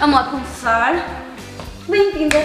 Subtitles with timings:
[0.00, 0.94] Vamos lá começar.
[1.86, 2.38] Bem-vinda!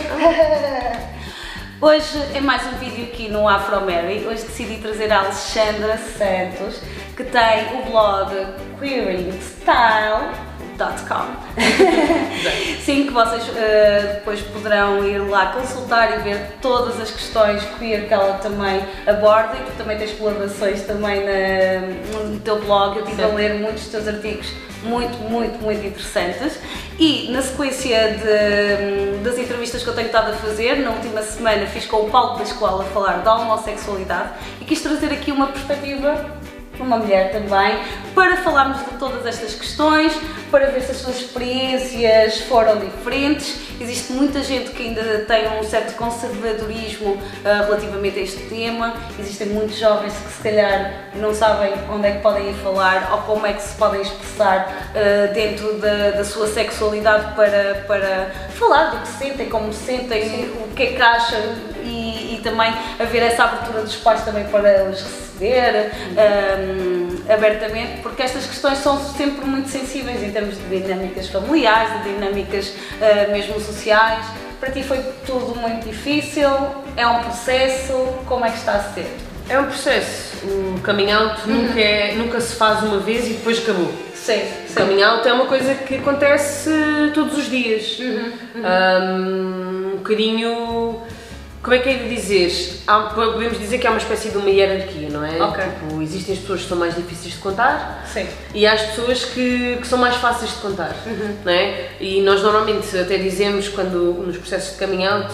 [1.80, 4.28] Hoje é mais um vídeo aqui no Afro Mary.
[4.28, 6.82] Hoje decidi trazer a Alexandra Santos,
[7.16, 8.36] que tem o blog
[8.78, 10.55] queeringstyle.com.
[12.84, 18.08] Sim, que vocês uh, depois poderão ir lá consultar e ver todas as questões queer
[18.08, 22.98] que ela também aborda e tu também tens colaborações também na, no teu blog.
[22.98, 24.52] Eu estive a ler muitos dos teus artigos
[24.84, 26.60] muito, muito, muito interessantes.
[26.98, 31.66] E na sequência de, das entrevistas que eu tenho estado a fazer, na última semana
[31.68, 34.30] fiz com o Paulo da Escola a falar da homossexualidade
[34.62, 36.26] e quis trazer aqui uma perspectiva
[36.84, 37.80] uma mulher também,
[38.14, 40.14] para falarmos de todas estas questões,
[40.50, 43.60] para ver se as suas experiências foram diferentes.
[43.80, 48.94] Existe muita gente que ainda tem um certo conservadorismo uh, relativamente a este tema.
[49.20, 53.18] Existem muitos jovens que se calhar não sabem onde é que podem ir falar ou
[53.24, 58.92] como é que se podem expressar uh, dentro da, da, sua sexualidade para, para falar
[58.92, 60.54] do que sentem, como sentem, Sim.
[60.64, 61.40] o que é que acham
[61.84, 68.46] e, e também haver essa abertura dos pais também para os um, abertamente, porque estas
[68.46, 74.26] questões são sempre muito sensíveis em termos de dinâmicas familiares, de dinâmicas uh, mesmo sociais.
[74.60, 76.50] Para ti foi tudo muito difícil?
[76.96, 77.94] É um processo?
[78.26, 79.08] Como é que está a ser?
[79.48, 80.38] É um processo.
[80.44, 81.56] O coming out uhum.
[81.56, 83.92] nunca, é, nunca se faz uma vez e depois acabou.
[84.14, 84.74] Sim, sim.
[84.74, 86.70] O coming out é uma coisa que acontece
[87.14, 88.00] todos os dias.
[88.00, 88.64] Uhum, uhum.
[88.64, 91.02] Um, um bocadinho
[91.66, 92.84] como é que é de dizer?
[92.86, 95.42] Há, podemos dizer que há uma espécie de uma hierarquia, não é?
[95.42, 95.64] Ok.
[95.64, 98.28] Tipo, existem as pessoas que são mais difíceis de contar Sim.
[98.54, 101.36] e há as pessoas que, que são mais fáceis de contar, uhum.
[101.44, 101.88] não é?
[102.00, 105.34] E nós normalmente até dizemos, quando nos processos de coming out,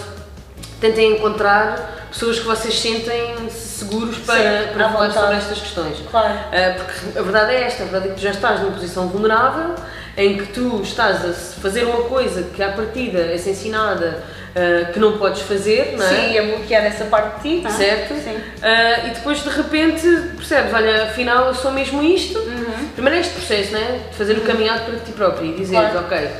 [0.80, 5.98] tentem encontrar pessoas que vocês sentem seguros para, Sim, para falar sobre estas questões.
[6.10, 6.32] Claro.
[6.32, 9.06] Uh, porque a verdade é esta, a verdade é que tu já estás numa posição
[9.06, 9.74] vulnerável,
[10.16, 14.22] em que tu estás a fazer uma coisa que à partida é ensinada
[14.52, 16.08] uh, que não podes fazer, não é?
[16.08, 17.70] Sim, a bloquear essa parte de ti, é?
[17.70, 18.14] Certo.
[18.14, 18.36] Sim.
[18.36, 20.06] Uh, e depois de repente
[20.36, 22.38] percebes, olha, afinal eu sou mesmo isto.
[22.38, 22.88] Uhum.
[22.94, 23.98] Primeiro é este processo, não é?
[24.10, 24.40] De fazer uhum.
[24.40, 25.98] o caminhado para ti próprio e dizer, claro.
[26.00, 26.30] ok,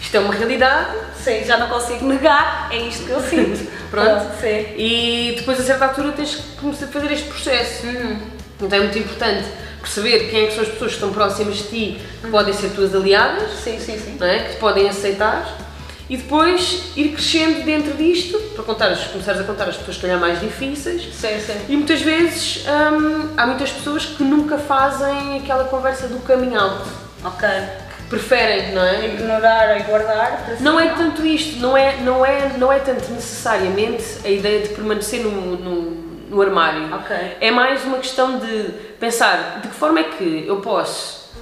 [0.00, 0.96] isto é uma realidade.
[1.22, 3.72] Sim, já não consigo negar, é isto que eu sinto.
[3.90, 4.26] Pronto.
[4.40, 4.66] sim.
[4.76, 7.86] E depois a certa altura tens que começar a fazer este processo.
[7.86, 8.18] Uhum.
[8.60, 9.44] Então é muito importante
[9.80, 12.30] perceber quem é que são as pessoas que estão próximas de ti, que uhum.
[12.30, 14.16] podem ser tuas aliadas, sim, sim, sim.
[14.18, 14.40] Não é?
[14.40, 15.63] que te podem aceitar
[16.08, 20.20] e depois ir crescendo dentro disto, para contar, começares a contar as pessoas que calhar
[20.20, 21.02] mais difíceis.
[21.14, 21.58] Sim, sim.
[21.68, 26.84] E muitas vezes hum, há muitas pessoas que nunca fazem aquela conversa do coming out.
[27.24, 27.48] Ok.
[27.48, 29.06] Que preferem, não é?
[29.06, 30.56] Ignorar e guardar.
[30.60, 34.74] Não é tanto isto, não é, não, é, não é tanto necessariamente a ideia de
[34.74, 35.90] permanecer no, no,
[36.28, 36.94] no armário.
[36.94, 37.16] Ok.
[37.40, 41.32] É mais uma questão de pensar de que forma é que eu posso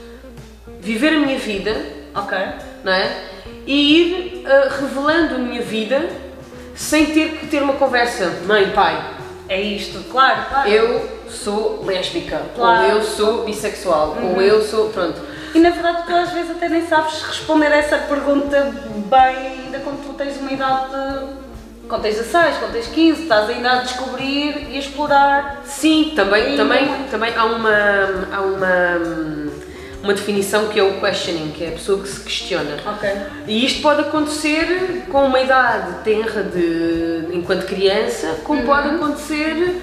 [0.81, 1.75] viver a minha vida.
[2.15, 2.39] Ok.
[2.85, 3.32] Não é?
[3.67, 6.09] E ir uh, revelando a minha vida
[6.75, 9.13] sem ter que ter uma conversa mãe, pai.
[9.49, 10.69] É isto, claro, claro.
[10.69, 12.85] Eu sou lésbica, claro.
[12.85, 14.35] ou eu sou bissexual, uhum.
[14.35, 14.89] ou eu sou.
[14.91, 15.21] Pronto.
[15.55, 18.73] E na verdade tu às vezes até nem sabes responder essa pergunta
[19.11, 21.43] bem, ainda quando tu tens uma idade de
[21.89, 25.61] quando tens 16, quando tens 15, estás ainda a descobrir e a explorar.
[25.67, 27.71] Sim, também, também, também há uma.
[28.33, 29.53] Há uma
[30.03, 32.77] uma definição que é o questioning, que é a pessoa que se questiona.
[32.97, 33.13] Okay.
[33.47, 38.67] E isto pode acontecer com uma idade tenra de enquanto criança, como uhum.
[38.67, 39.81] pode acontecer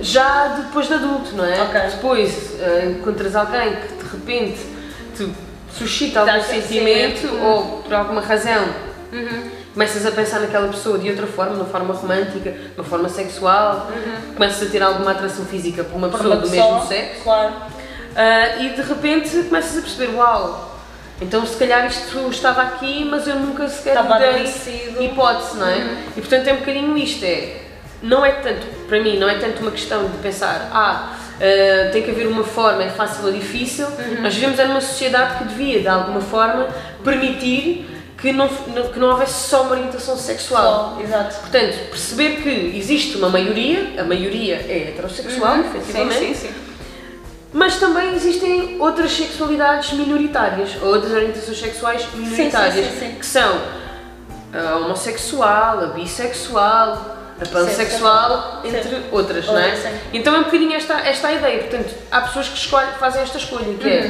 [0.00, 1.62] já depois de adulto, não é?
[1.62, 1.80] Okay.
[1.90, 4.58] Depois uh, encontras alguém que de repente
[5.16, 5.28] te
[5.76, 7.46] suscita algum sentimento uhum.
[7.46, 8.64] ou por alguma razão
[9.10, 9.50] uhum.
[9.72, 13.08] começas a pensar naquela pessoa de outra forma, de uma forma romântica, de uma forma
[13.08, 14.34] sexual, uhum.
[14.34, 17.22] começas a ter alguma atração física por uma por pessoa uma do pessoa, mesmo sexo.
[17.22, 17.75] Claro
[18.16, 20.80] Uh, e de repente começas a perceber, uau,
[21.20, 25.02] então se calhar isto estava aqui, mas eu nunca sequer estava dei adormecido.
[25.02, 25.76] hipótese, não é?
[25.76, 25.96] Uhum.
[26.16, 27.56] E portanto é um bocadinho isto, é,
[28.02, 32.02] não é tanto, para mim, não é tanto uma questão de pensar, ah, uh, tem
[32.04, 34.22] que haver uma forma, é fácil ou difícil, uhum.
[34.22, 36.68] nós vivemos numa sociedade que devia, de alguma forma,
[37.04, 40.94] permitir que não, que não houvesse só uma orientação sexual.
[40.96, 41.36] Só, exato.
[41.40, 45.66] Portanto, perceber que existe uma maioria, a maioria é heterossexual, uhum.
[45.66, 46.65] efetivamente, sim, sim, sim
[47.56, 53.58] mas também existem outras sexualidades minoritárias, outras orientações sexuais minoritárias, sim, sim, sim, que são
[54.52, 60.00] a homossexual, a bissexual, a pansexual, entre outras, não é?
[60.12, 61.60] Então é um bocadinho esta, esta a ideia.
[61.60, 64.06] Portanto, há pessoas que escolhem, fazem esta escolha, que é, uhum.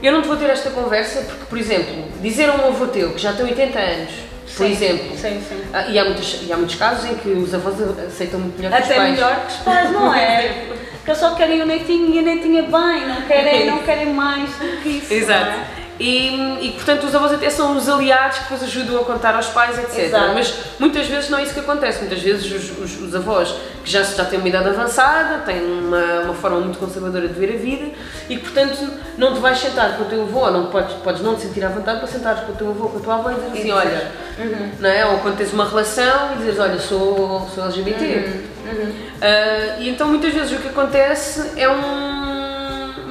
[0.00, 2.86] é eu não te vou ter esta conversa porque, por exemplo, dizer a um avô
[2.86, 4.12] teu que já tem 80 anos,
[4.56, 5.62] por sim, exemplo, sim, sim.
[5.72, 7.74] Ah, e, há muitos, e há muitos casos em que os avós
[8.06, 9.12] aceitam muito melhor que Até os pais.
[9.14, 10.66] melhor que os pais, não é?
[11.04, 14.50] que eles só querem o netinho e a netinha bem, não querem, não querem mais
[14.50, 15.12] do que isso.
[15.12, 15.83] Exato.
[15.98, 19.46] E, e, portanto os avós até são os aliados que depois ajudam a contar aos
[19.46, 20.06] pais, etc.
[20.06, 20.34] Exato.
[20.34, 22.00] Mas muitas vezes não é isso que acontece.
[22.00, 23.54] Muitas vezes os, os, os avós
[23.84, 27.54] que já, já têm uma idade avançada, têm uma, uma forma muito conservadora de ver
[27.54, 27.92] a vida
[28.28, 31.36] e que, portanto, não te vais sentar com o teu avô, não podes, podes não
[31.36, 33.34] te sentir à vontade para sentares com o teu avô, com a tua avó e
[33.34, 34.70] dizer assim: olha, uhum.
[34.80, 35.06] não é?
[35.06, 38.04] Ou quando tens uma relação e dizes: olha, sou, sou LGBT.
[38.04, 38.54] Uhum.
[38.64, 38.90] Uhum.
[38.90, 42.43] Uh, e então muitas vezes o que acontece é um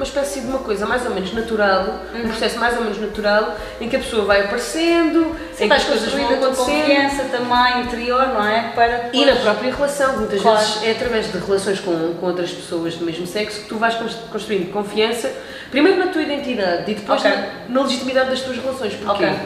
[0.04, 2.20] uma espécie de uma coisa mais ou menos natural, uhum.
[2.20, 5.74] um processo mais ou menos natural, em que a pessoa vai aparecendo, Sim, em que
[5.74, 6.56] as coisas vão acontecendo.
[6.56, 8.72] confiança também interior, não é?
[8.74, 9.14] Para depois...
[9.14, 10.58] E na própria relação, muitas claro.
[10.58, 13.94] vezes é através de relações com, com outras pessoas do mesmo sexo que tu vais
[14.30, 15.32] construindo confiança,
[15.70, 17.32] primeiro na tua identidade e depois okay.
[17.32, 18.94] na, na, legitimidade das tuas relações.
[18.94, 19.24] Porquê?
[19.24, 19.38] Okay.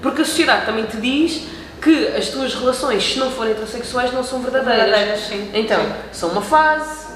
[0.00, 1.46] Porque a sociedade também te diz
[1.82, 4.84] que as tuas relações, se não forem heterossexuais, não são verdadeiras.
[4.84, 5.50] Verdadeiras, sim.
[5.52, 5.92] Então, sim.
[6.12, 7.06] são uma fase,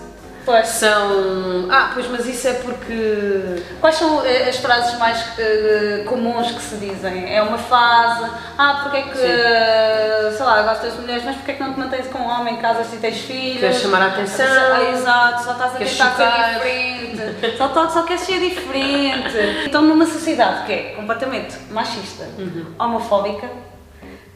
[0.44, 0.66] Pois.
[0.66, 1.69] São.
[1.70, 3.62] Ah, pois, mas isso é porque.
[3.81, 7.34] Quais são eh, as frases mais uh, comuns que se dizem?
[7.34, 8.31] É uma fase.
[8.56, 10.37] Ah, porque é que.
[10.37, 12.56] Sei lá, gostas de mulheres, mas porque é que não te mantens com um homem,
[12.56, 13.60] casas e tens filhos?
[13.60, 14.46] Queres chamar a atenção?
[14.46, 17.56] Ah, exato, só estás a tentar ser diferente.
[17.56, 19.66] só, só, só queres ser diferente.
[19.66, 22.75] Então, numa sociedade que é completamente machista, uhum.
[22.78, 23.48] homofóbica,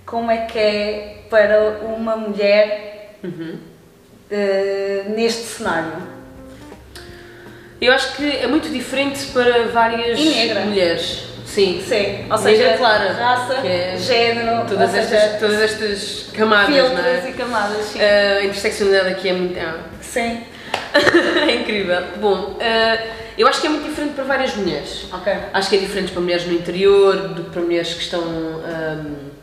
[0.05, 3.19] como é que é para uma mulher.
[3.25, 3.74] Uhum
[4.31, 6.15] uh, neste cenário?
[7.81, 10.19] Eu acho que é muito diferente para várias
[10.65, 11.25] mulheres.
[11.44, 11.85] Sim.
[11.87, 12.26] Sim.
[12.31, 17.29] Ou seja, Negra clara, raça, é género, todas estas, seja, todas estas camadas, não é?
[17.29, 17.99] e camadas, sim.
[17.99, 19.59] Uh, a interseccionalidade aqui é muito.
[19.61, 19.76] Ah.
[20.00, 20.43] Sim.
[21.49, 22.03] é incrível.
[22.20, 25.06] Bom, uh, eu acho que é muito diferente para várias mulheres.
[25.12, 25.32] Ok.
[25.53, 28.23] Acho que é diferente para mulheres no interior, do que para mulheres que estão.
[28.23, 29.34] Um,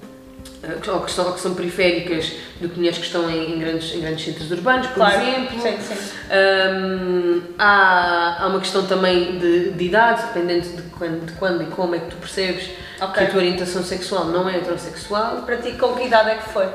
[0.92, 4.02] ou que, são, que são periféricas do que mulheres que estão em, em, grandes, em
[4.02, 5.22] grandes centros urbanos, por claro.
[5.22, 5.62] exemplo.
[5.62, 5.96] Sim, sim.
[6.32, 11.66] Um, há, há uma questão também de, de idade, dependendo de quando, de quando e
[11.68, 12.70] como é que tu percebes
[13.02, 13.14] okay.
[13.14, 15.44] que a tua orientação sexual não é heterossexual.
[15.44, 16.68] Para ti, com que idade é que foi?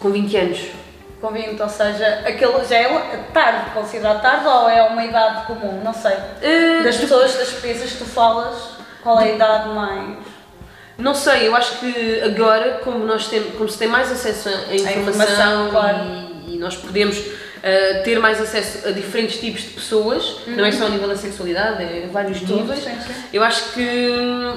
[0.00, 0.60] Com 20 anos.
[1.20, 5.80] Com 20, ou seja, aquele já é tarde, considerado tarde ou é uma idade comum?
[5.82, 6.12] Não sei.
[6.12, 10.35] Uh, das pessoas, das experiências que tu falas, qual é a idade mais.
[10.98, 14.74] Não sei, eu acho que agora, como, nós temos, como se tem mais acesso à
[14.74, 15.98] informação, informação claro.
[16.48, 20.56] e, e, nós podemos uh, ter mais acesso a diferentes tipos de pessoas, uhum.
[20.56, 23.14] não é só ao nível da sexualidade, é vários Tudo, níveis, sim, sim.
[23.30, 24.10] eu acho que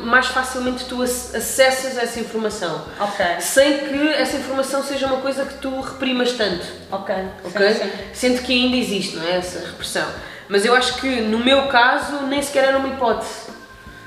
[0.04, 2.86] mais facilmente tu acessas essa informação.
[3.02, 3.26] Ok.
[3.42, 6.66] Sem que essa informação seja uma coisa que tu reprimas tanto.
[6.90, 7.14] Ok.
[7.44, 7.74] Ok?
[7.74, 9.36] Sim, Sendo que ainda existe, não é?
[9.36, 10.08] Essa repressão.
[10.48, 13.49] Mas eu acho que no meu caso nem sequer era uma hipótese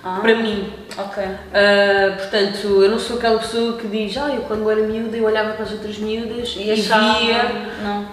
[0.04, 0.72] ah, para mim.
[0.96, 1.22] Ok.
[1.24, 5.24] Uh, portanto, eu não sou aquela pessoa que diz, ah, eu quando era miúda eu
[5.24, 7.42] olhava para as outras miúdas e, e via.
[7.82, 8.06] Não.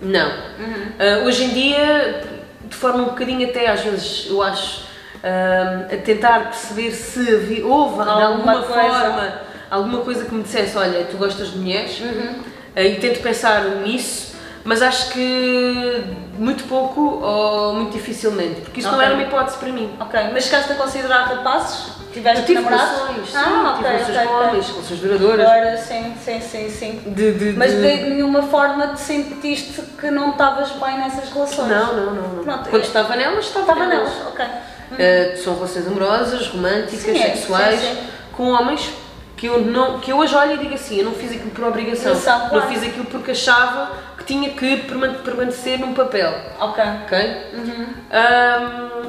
[0.00, 0.28] Não.
[0.28, 1.22] Uhum.
[1.22, 2.22] Uh, hoje em dia,
[2.64, 4.82] de forma um bocadinho até às vezes, eu acho,
[5.16, 9.00] uh, a tentar perceber se havia, houve alguma de alguma coisa.
[9.00, 12.42] forma alguma coisa que me dissesse, olha, tu gostas de mulheres, uhum.
[12.76, 14.31] e tento pensar nisso
[14.64, 16.04] mas acho que
[16.38, 18.98] muito pouco ou muito dificilmente, porque isso okay.
[18.98, 19.90] não era uma hipótese para mim.
[20.00, 22.02] Ok, mas chegaste a considerar rapazes?
[22.12, 25.46] Tiveste tive relações, ah, tive relações okay, com homens, relações duradouras.
[25.48, 27.02] Agora, sim, sim, sim, sim.
[27.06, 27.80] De, de, mas de...
[27.80, 31.68] de nenhuma forma te sentiste que não estavas bem nessas relações?
[31.68, 32.28] Não, não, não.
[32.34, 32.44] não.
[32.44, 34.14] Pronto, Quando estava nelas, estava, estava nelas.
[34.14, 34.26] nelas.
[34.26, 34.44] ok.
[34.44, 38.06] Uh, são relações amorosas, românticas, sim, é, sexuais, sim, sim.
[38.34, 38.92] com homens
[39.34, 41.64] que eu, não, que eu hoje olho e digo assim, eu não fiz aquilo por
[41.64, 42.54] obrigação, claro.
[42.54, 43.90] não fiz aquilo porque achava
[44.22, 44.76] que tinha que
[45.24, 46.32] permanecer num papel.
[46.60, 46.82] Ok.
[47.04, 47.18] Ok?
[47.54, 47.86] Uhum.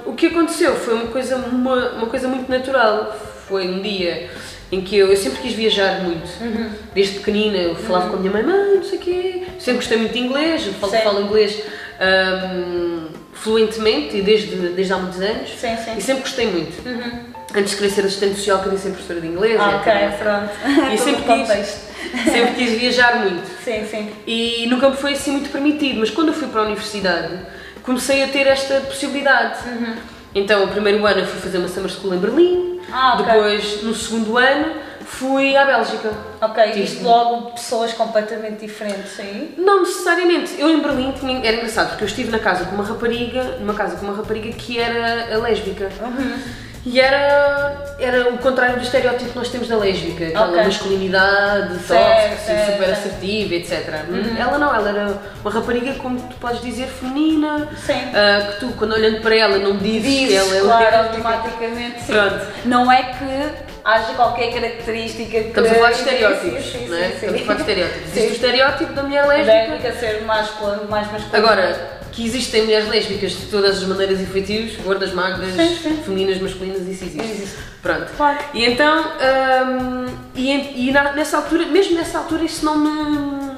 [0.08, 3.16] Um, o que aconteceu foi uma coisa, uma, uma coisa muito natural.
[3.48, 4.30] Foi um dia
[4.72, 6.28] em que eu, eu sempre quis viajar muito.
[6.42, 6.70] Uhum.
[6.94, 8.12] Desde pequenina eu falava uhum.
[8.12, 9.44] com a minha mãe, mãe, não sei o quê.
[9.60, 11.64] Sempre gostei muito de inglês, eu falo, falo inglês
[12.02, 15.50] um, fluentemente e desde, desde há muitos anos.
[15.50, 15.98] Sim, sim.
[15.98, 16.88] E sempre gostei muito.
[16.88, 19.60] Uhum antes de querer ser assistente social, queria ser professora de inglês.
[19.60, 20.92] Ah, ok, pronto.
[20.92, 21.93] E sempre quis,
[22.32, 23.46] sempre quis viajar muito.
[23.64, 24.12] Sim, sim.
[24.28, 27.40] E nunca me foi assim muito permitido, mas quando eu fui para a universidade,
[27.84, 29.60] comecei a ter esta possibilidade.
[29.68, 29.96] Uhum.
[30.36, 33.26] Então, o primeiro ano eu fui fazer uma summer school em Berlim, ah, okay.
[33.26, 34.74] depois, no segundo ano,
[35.06, 36.12] fui à Bélgica.
[36.42, 39.54] Ok, viste logo pessoas completamente diferentes aí?
[39.58, 40.60] Não necessariamente.
[40.60, 43.74] Eu em Berlim tinha, era engraçado porque eu estive na casa com uma rapariga, numa
[43.74, 45.90] casa com uma rapariga que era lésbica.
[46.02, 46.38] Uhum.
[46.86, 50.64] E era, era o contrário do estereótipo que nós temos da lésbica, aquela okay.
[50.64, 54.06] masculinidade certo, tóxica, assim, super assertiva, etc.
[54.10, 54.38] Uhum.
[54.38, 58.94] Ela não, ela era uma rapariga, como tu podes dizer, feminina, uh, que tu, quando
[58.94, 62.12] olhando para ela, não dizes, dizes que ela é claro, automaticamente, sim.
[62.12, 62.48] Pronto.
[62.66, 65.48] Não é que haja qualquer característica que...
[65.48, 67.08] Estamos a falar de estereótipos, sim, sim, não é?
[67.08, 68.08] Sim, Estamos a falar de estereótipos.
[68.10, 69.54] Existe o estereótipo da mulher lésbica.
[69.54, 70.50] Lésbica ser mais,
[70.90, 71.38] mais masculina.
[71.38, 75.98] Agora, que existem mulheres lésbicas de todas as maneiras e feitios, gordas, magras, Sim, sim.
[76.04, 77.20] femininas, masculinas, isso existe.
[77.20, 77.58] Existe.
[77.82, 78.12] Pronto.
[78.16, 78.38] Claro.
[78.54, 80.06] E então, hum,
[80.36, 83.54] e, e nessa altura, mesmo nessa altura, isso não me.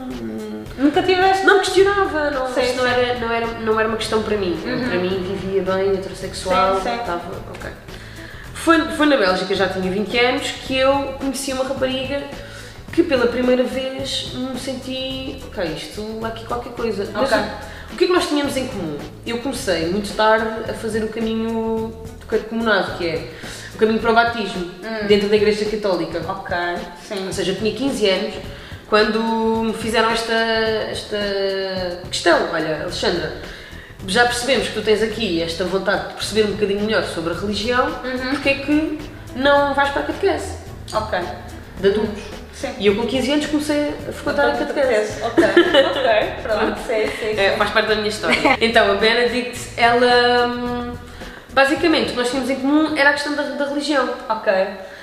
[0.78, 1.46] Nunca tiveste?
[1.46, 4.58] Não questionava, não, Sim, isso não era, não, era, não era uma questão para mim.
[4.62, 7.22] Para mim, vivia bem, heterossexual, estava.
[7.54, 7.70] ok.
[8.54, 12.24] Foi, foi na Bélgica, já tinha 20 anos, que eu conheci uma rapariga
[12.92, 17.08] que pela primeira vez me senti, ok, isto há aqui qualquer coisa.
[17.14, 17.44] Mas Ok.
[17.94, 18.98] O, que é que nós tínhamos em comum?
[19.26, 21.90] Eu comecei muito tarde a fazer o caminho
[22.20, 23.32] do carcomunado, que é
[23.74, 24.72] o caminho para o batismo,
[25.08, 26.22] dentro da Igreja Católica.
[26.28, 26.56] Ok,
[27.08, 27.26] sim.
[27.28, 28.36] Ou seja, eu tinha 15 anos
[28.88, 29.20] quando
[29.66, 31.18] me fizeram esta, esta
[32.10, 32.50] questão.
[32.54, 33.34] Olha, Alexandra,
[34.08, 37.36] já percebemos que tu tens aqui esta vontade de perceber um bocadinho melhor sobre a
[37.36, 37.92] religião,
[38.32, 39.00] porque é que
[39.36, 40.58] não vais para a catequese
[40.94, 41.20] Ok.
[41.82, 42.24] de adultos?
[42.56, 42.74] Sim.
[42.80, 45.22] E eu com 15 anos comecei a frequentar a catequese.
[45.22, 47.40] Ok, ok, pronto, sim, sim.
[47.40, 48.58] É, faz parte da minha história.
[48.62, 50.48] Então, a Benedict, ela.
[50.48, 50.94] hum,
[51.56, 54.10] Basicamente, o que nós tínhamos em comum era a questão da, da religião.
[54.28, 54.52] Ok,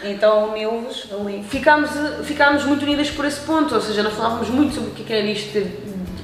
[0.04, 1.42] então uniu-vos ali.
[1.48, 1.88] ficámos,
[2.24, 5.06] ficámos muito unidas por esse ponto, ou seja, nós falávamos muito sobre o que é
[5.06, 5.64] que era isto de,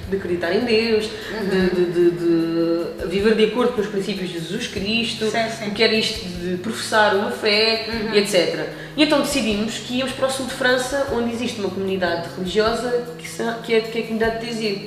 [0.09, 1.05] de acreditar em Deus,
[1.51, 5.69] de, de- de- de viver de acordo com os princípios de Jesus Cristo, Sim, sim.
[5.69, 8.67] o que era isto de professar uma fé e etc.
[8.97, 13.05] E então decidimos que íamos para o sul de França, onde existe uma comunidade religiosa
[13.19, 14.79] que, são- que é, que é a comunidade de Tézier.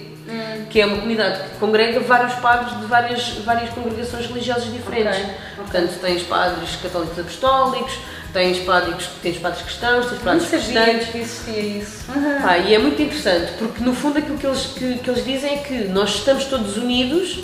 [0.69, 5.17] Que é uma comunidade que congrega vários padres de várias, várias congregações religiosas diferentes.
[5.17, 5.35] Ok, ok.
[5.57, 7.99] Portanto, tens padres católicos apostólicos,
[8.33, 11.07] tens padres, tens padres cristãos, tens Não padres protestantes.
[11.09, 12.05] que existia isso.
[12.41, 15.53] Pá, e é muito interessante, porque no fundo aquilo que eles, que, que eles dizem
[15.55, 17.43] é que nós estamos todos unidos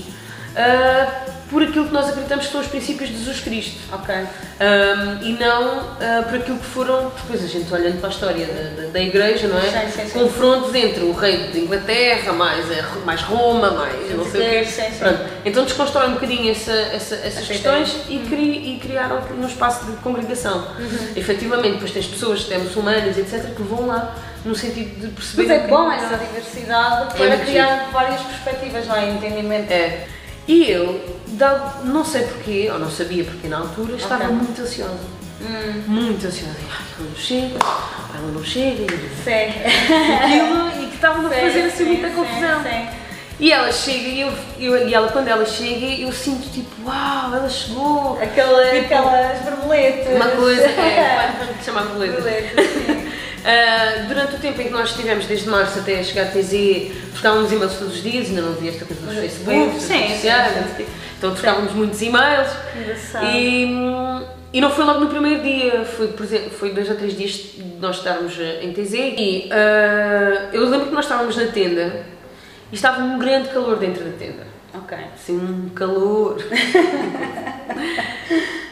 [0.55, 3.77] ah, por aquilo que nós acreditamos que são os princípios de Jesus Cristo.
[3.93, 4.13] Ok.
[4.59, 8.45] Ah, e não ah, por aquilo que foram, depois a gente olhando para a história
[8.47, 9.61] da, da, da igreja, não é?
[9.61, 10.19] Sim, sim, sim.
[10.19, 14.67] Confrontos entre o rei de Inglaterra, mais, a- mais Roma, mais não sei o quê.
[14.99, 15.19] Pronto.
[15.45, 19.85] Então desconstroem um bocadinho essa, essa- essas Essa questões e, cri, e criaram um espaço
[19.85, 20.67] de congregação.
[20.79, 21.07] Uhum.
[21.15, 25.47] Efetivamente, depois tens pessoas, até muçulmanas, etc., que vão lá no sentido de perceber.
[25.47, 29.09] Mas é bom essa diversidade para muito criar várias perspectivas, não é?
[29.11, 29.71] Entendimento.
[29.71, 30.07] É.
[30.47, 30.99] E eu,
[31.29, 34.35] dado- não sei porquê, ou não sabia porquê na altura, estava Ok.
[34.35, 35.17] muito ansiosa.
[35.41, 36.55] Hum, Muito ansiosa.
[36.69, 37.57] Ai, ela não chega,
[38.15, 40.13] ela não chega, e sim.
[40.15, 42.63] aquilo, e que estava a fazer assim Sim, muita sim, confusão.
[42.63, 42.87] sim.
[43.39, 47.35] E ela chega e, eu, eu- e ela, quando ela chega, eu sinto tipo, uau,
[47.35, 48.17] ela chegou.
[48.19, 50.15] Aquela, Tipo, aquelas borboletas.
[50.15, 51.31] Uma coisa, é,
[51.63, 52.13] chamar beleza.
[52.13, 52.65] borboletas,
[53.37, 53.43] sim.
[53.45, 57.51] Ah, durante o tempo em que nós estivemos, desde março até chegar a TZ, trocávamos
[57.51, 60.53] e-mails todos os dias, ainda não havia esta coisa dos Sim, Facebook, sim, sim, sociais,
[60.53, 60.73] sim.
[60.77, 60.85] quê.
[61.17, 62.49] então trocávamos muitos e-mails.
[62.79, 63.25] Engraçado.
[63.25, 66.95] E, hum, e não foi logo no primeiro dia, foi, por exemplo, foi dois ou
[66.95, 68.93] três dias de nós estarmos eh, em TZ.
[68.93, 72.05] E ah, eu lembro que nós estávamos na tenda
[72.71, 74.46] e estava um grande calor dentro da tenda.
[74.83, 74.97] Ok.
[75.15, 76.37] Assim, um calor.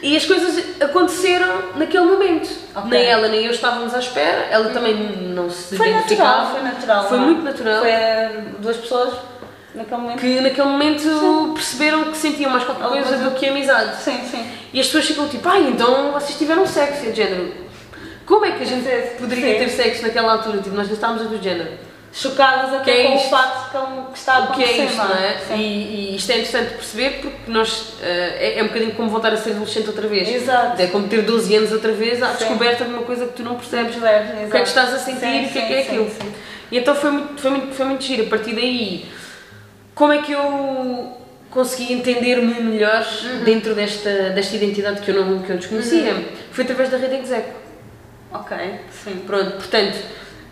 [0.02, 2.48] e as coisas aconteceram naquele momento.
[2.74, 2.90] Ok.
[2.90, 6.42] Nem ela nem eu estávamos à espera, ela também não se Foi identificava.
[6.42, 7.08] natural, foi natural.
[7.08, 7.26] Foi não é?
[7.28, 7.80] muito natural.
[7.80, 9.14] Foi eh, duas pessoas
[9.74, 10.20] naquele momento.
[10.20, 13.24] Que naquele momento perceberam que sentiam mais qualquer coisa coisa.
[13.24, 13.96] do que amizade.
[14.02, 14.46] Sim, sim.
[14.72, 17.66] E as pessoas ficam tipo, ai, então vocês tiveram sexo, e de género.
[18.24, 19.16] Como é que a gente Sim.
[19.20, 19.58] poderia Sim.
[19.64, 20.58] ter sexo naquela altura?
[20.58, 21.70] Tipo, nós não estávamos a do género.
[22.18, 23.26] Chocadas até é com isto?
[23.26, 23.80] o facto que, é
[24.10, 25.38] que está a O que é acontecer, isto, não é?
[25.46, 25.54] Sim.
[25.56, 25.62] E,
[26.12, 29.36] e isto é interessante perceber porque nós, eh, é, é um bocadinho como voltar a
[29.36, 30.26] ser adolescente outra vez.
[30.26, 30.80] Exato.
[30.80, 32.38] É como ter 12 anos outra vez à Sim.
[32.38, 33.96] descoberta de uma coisa que tu não percebes.
[33.96, 34.06] Percebes, O que
[34.40, 34.62] é exato.
[34.62, 36.08] que estás a sentir Sim, e o que é que é aquilo.
[36.10, 36.32] sim.
[36.72, 38.22] E então foi muito, foi, muito, foi muito giro.
[38.24, 39.04] A partir daí,
[39.94, 41.18] como é que eu
[41.50, 43.44] consegui entender-me melhor Uhum.
[43.44, 46.14] dentro desta, desta identidade que eu, não, que eu desconhecia?
[46.14, 46.24] Uhum.
[46.50, 47.50] Foi através da rede Execo.
[48.32, 48.56] Ok,
[49.04, 49.22] sim.
[49.26, 49.96] Pronto, portanto,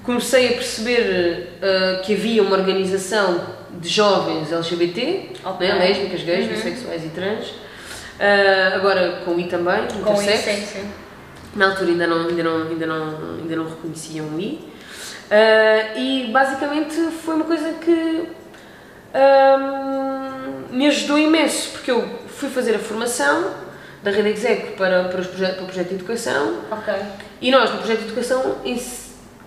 [0.04, 3.40] comecei a perceber uh, que havia uma organização
[3.80, 5.66] de jovens LGBT, Ok.
[5.66, 6.52] né, lésbicas, gays, Uhum.
[6.52, 7.46] bissexuais e trans,
[8.14, 10.68] Uh, agora com I também, Com intersex.
[10.68, 10.88] sim, sim.
[11.56, 14.60] Na altura ainda não, ainda não, ainda não, ainda não reconheciam o I.
[15.24, 16.94] Uh, e basicamente
[17.24, 18.28] foi uma coisa que
[19.14, 23.50] um, me ajudou imenso, porque eu fui fazer a formação
[24.02, 26.94] da Rede Execo para, para, os para o projeto de educação Ok.
[27.40, 28.56] e nós, no projeto de educação,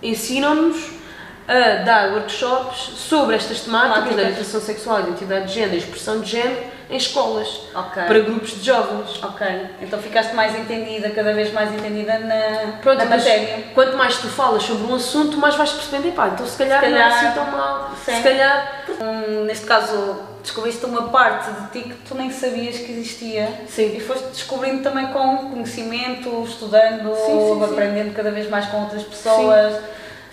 [0.02, 0.98] ensinam-nos
[1.46, 6.30] a dar workshops sobre estas temáticas da orientação sexual, identidade de género e expressão de
[6.30, 8.02] género em escolas, Ok.
[8.02, 9.22] para grupos de jovens.
[9.22, 9.46] Ok.
[9.82, 13.64] Então ficaste mais entendida, cada vez mais entendida na, Pronto, na matéria.
[13.74, 16.88] quanto mais tu falas sobre um assunto, mais vais percebendo, pá, então se calhar, Se
[16.90, 18.14] não é calhar- assim tão mal, Sim.
[18.16, 18.84] se calhar...
[19.00, 23.48] Hum, neste caso, descobriste uma parte de ti que tu nem sabias que existia.
[23.68, 23.96] Sim.
[23.96, 29.02] E foste descobrindo também com conhecimento, estudando, Sim, sim, aprendendo cada vez mais com outras
[29.02, 29.80] pessoas.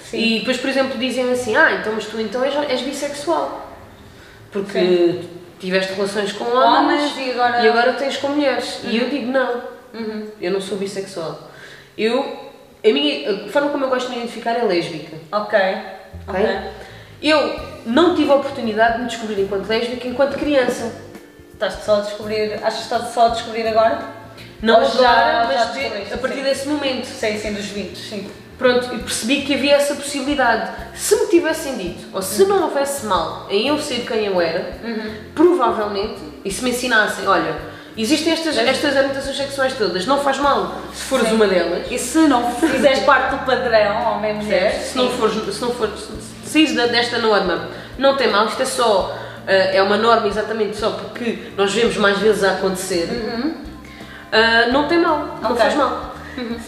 [0.04, 0.18] Sim.
[0.18, 3.62] E depois, por exemplo, dizem assim, ah, então mas tu então és, és bissexual.
[4.52, 5.22] Porque
[5.60, 8.80] tiveste relações com homens, e agora- e agora tens com mulheres.
[8.84, 9.62] E eu digo não,
[10.40, 11.50] eu não sou bissexual.
[11.98, 12.22] Eu,
[12.84, 15.18] a, minha, a forma como eu gosto de me identificar é lésbica.
[15.32, 15.60] Ok.
[16.28, 16.44] ok?
[16.46, 16.60] Ok.
[17.28, 20.92] Eu não tive a oportunidade de me descobrir enquanto lésbica enquanto criança.
[21.52, 22.54] Estás só a descobrir.
[22.62, 24.00] Achas que estás só a descobrir agora?
[24.62, 26.44] Não já- já mas de- descobriste, a partir sim.
[26.44, 27.06] desse momento.
[27.06, 28.30] Sim, sim, dos 20, sim.
[28.58, 30.72] Pronto, e percebi que havia essa possibilidade.
[30.96, 34.78] Se me tivessem dito, ou se não houvesse mal em eu ser quem eu era,
[35.34, 37.54] provavelmente, e se me ensinassem, olha,
[37.98, 41.92] existem estas, estas orientações sexuais todas, não faz mal se fores uma delas.
[41.92, 45.94] E se não fizeres parte do padrão, e mulher, Se não fores, se não fores,
[46.76, 50.92] da- desta norma, não tem mal, isto é só, eh, é uma norma exatamente só
[50.92, 53.08] porque nós vemos mais vezes a acontecer,
[54.32, 55.62] Ah, não tem mal, não Ok.
[55.62, 56.14] faz mal.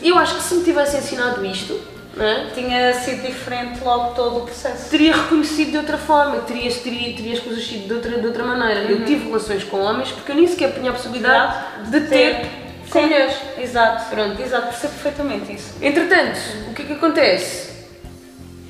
[0.01, 1.79] Eu acho que se me tivessem ensinado isto,
[2.17, 2.45] é?
[2.55, 4.89] tinha sido diferente logo todo o processo.
[4.89, 8.43] teria reconhecido de outra forma, teria, teria, teria as coisas sido de outra, de outra
[8.45, 8.81] maneira.
[8.89, 12.47] Eu tive relações com homens porque eu nem sequer tinha a possibilidade de ter
[12.89, 13.35] com mulheres.
[13.59, 14.41] Exato, Pronto.
[14.41, 15.73] exato, percebo perfeitamente isso.
[15.81, 16.39] Entretanto,
[16.69, 17.76] o que é que acontece?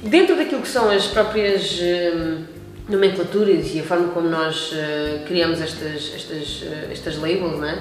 [0.08, 2.44] Dentro daquilo que são as próprias hum,
[2.88, 7.78] nomenclaturas e a forma como nós eh, criamos estas, estas, eh, estas labels, não é?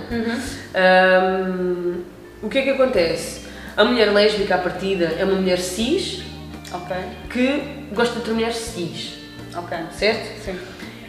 [0.74, 2.02] Hum,
[2.42, 3.46] o que é que acontece?
[3.76, 6.22] A mulher lésbica à partida é uma mulher cis
[6.72, 6.96] Ok,
[7.30, 7.62] que
[7.94, 9.12] gosta de outra mulher cis,
[9.56, 9.78] ok.
[9.96, 10.44] certo?
[10.44, 10.58] Sim.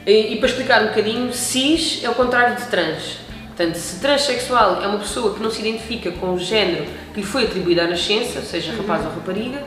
[0.05, 3.17] E, e para explicar um bocadinho, cis é o contrário de trans.
[3.57, 7.25] Portanto, se transexual é uma pessoa que não se identifica com o género que lhe
[7.25, 9.63] foi atribuído à nascença, seja rapaz ou rapariga,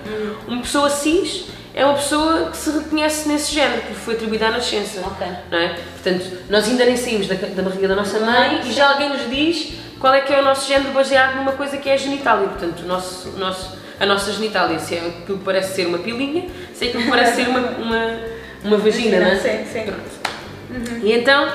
[0.47, 4.45] uma pessoa cis é uma pessoa que se reconhece nesse género que lhe foi atribuído
[4.45, 5.01] à nascença.
[5.01, 5.27] Ok.
[5.51, 5.77] Não é?
[6.01, 9.29] Portanto, nós ainda nem saímos da, da barriga da nossa mãe e já alguém nos
[9.29, 12.47] diz qual é que é o nosso género baseado numa coisa que é a genitália.
[12.47, 15.99] Portanto, o nosso, o nosso, a nossa genitália, se é aquilo que parece ser uma
[15.99, 18.19] pilinha, se é aquilo que parece ser uma, uma,
[18.63, 19.37] uma vagina, não é?
[19.37, 19.83] Sim, sim.
[19.83, 21.03] Pronto.
[21.03, 21.49] E então,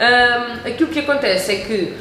[0.00, 1.96] hum, aquilo que acontece é que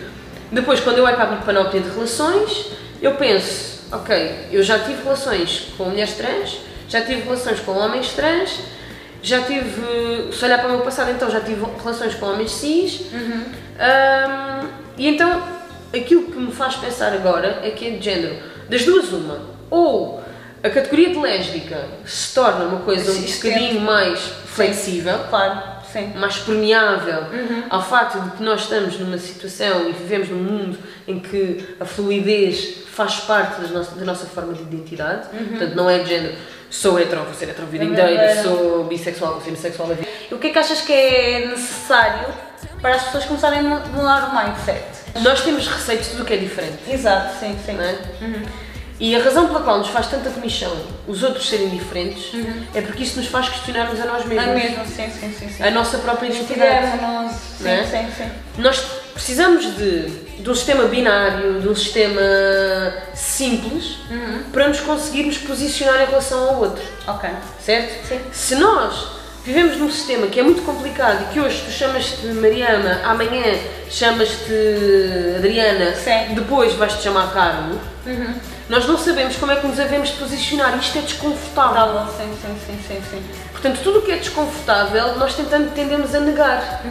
[0.51, 2.67] depois, quando eu olho para a panóplia de relações,
[3.01, 8.09] eu penso, ok, eu já tive relações com mulheres trans, já tive relações com homens
[8.13, 8.59] trans,
[9.21, 13.01] já tive, se olhar para o meu passado, então já tive relações com homens cis,
[13.13, 15.41] Hum, e então
[15.93, 18.35] aquilo que me faz pensar agora é que é de género,
[18.69, 20.21] das duas uma, ou
[20.63, 23.53] a categoria de lésbica se torna uma coisa um Existente.
[23.53, 26.13] bocadinho mais flexível, Claro, sim.
[26.15, 27.23] mais permeável
[27.69, 31.85] ao facto de que nós estamos numa situação e vivemos num mundo em que a
[31.85, 36.35] fluidez faz parte da nossa forma de identidade, portanto não é de género
[36.69, 38.43] sou hetero, vou ser hetero a vida É inteira, verdadeiro.
[38.49, 40.07] sou bissexual, vou ser bissexual a vida.
[40.31, 42.27] O que é que achas que é necessário
[42.81, 44.83] para as pessoas começarem a mudar o mindset?
[45.23, 47.75] Nós temos receio de tudo o que é diferente, Exato, sim, sim.
[47.79, 47.97] é?
[48.99, 50.75] E a razão pela qual nos faz tanta comissão
[51.07, 52.31] os outros serem diferentes
[52.75, 55.49] é porque isso nos faz questionarmos a nós mesmos, É mesmo, sim, sim, sim.
[55.49, 55.63] sim.
[55.63, 56.85] a nossa própria identidade.
[56.85, 57.83] Estivemos, sim, Não é?
[57.85, 58.29] sim, sim.
[58.57, 58.77] Nós
[59.13, 60.09] precisamos de,
[60.41, 62.21] de um sistema binário, de um sistema
[63.13, 63.97] simples,
[64.51, 67.29] para nos conseguirmos posicionar em relação ao outro, Ok.
[67.63, 68.05] certo?
[68.07, 68.19] Sim.
[68.33, 69.07] Se nós
[69.45, 73.43] vivemos num sistema que é muito complicado e que hoje tu chamas-te Mariana, amanhã
[73.89, 74.53] chamas-te
[75.37, 76.33] Adriana, Sim.
[76.35, 77.79] depois vais-te chamar Carlos,
[78.69, 80.77] nós não sabemos como é que nos devemos posicionar.
[80.77, 81.93] Isto é desconfortável.
[81.95, 83.23] Tá sim, sim, sim, sim, sim.
[83.51, 86.83] Portanto, tudo o que é desconfortável, nós tentamos, tendemos a negar.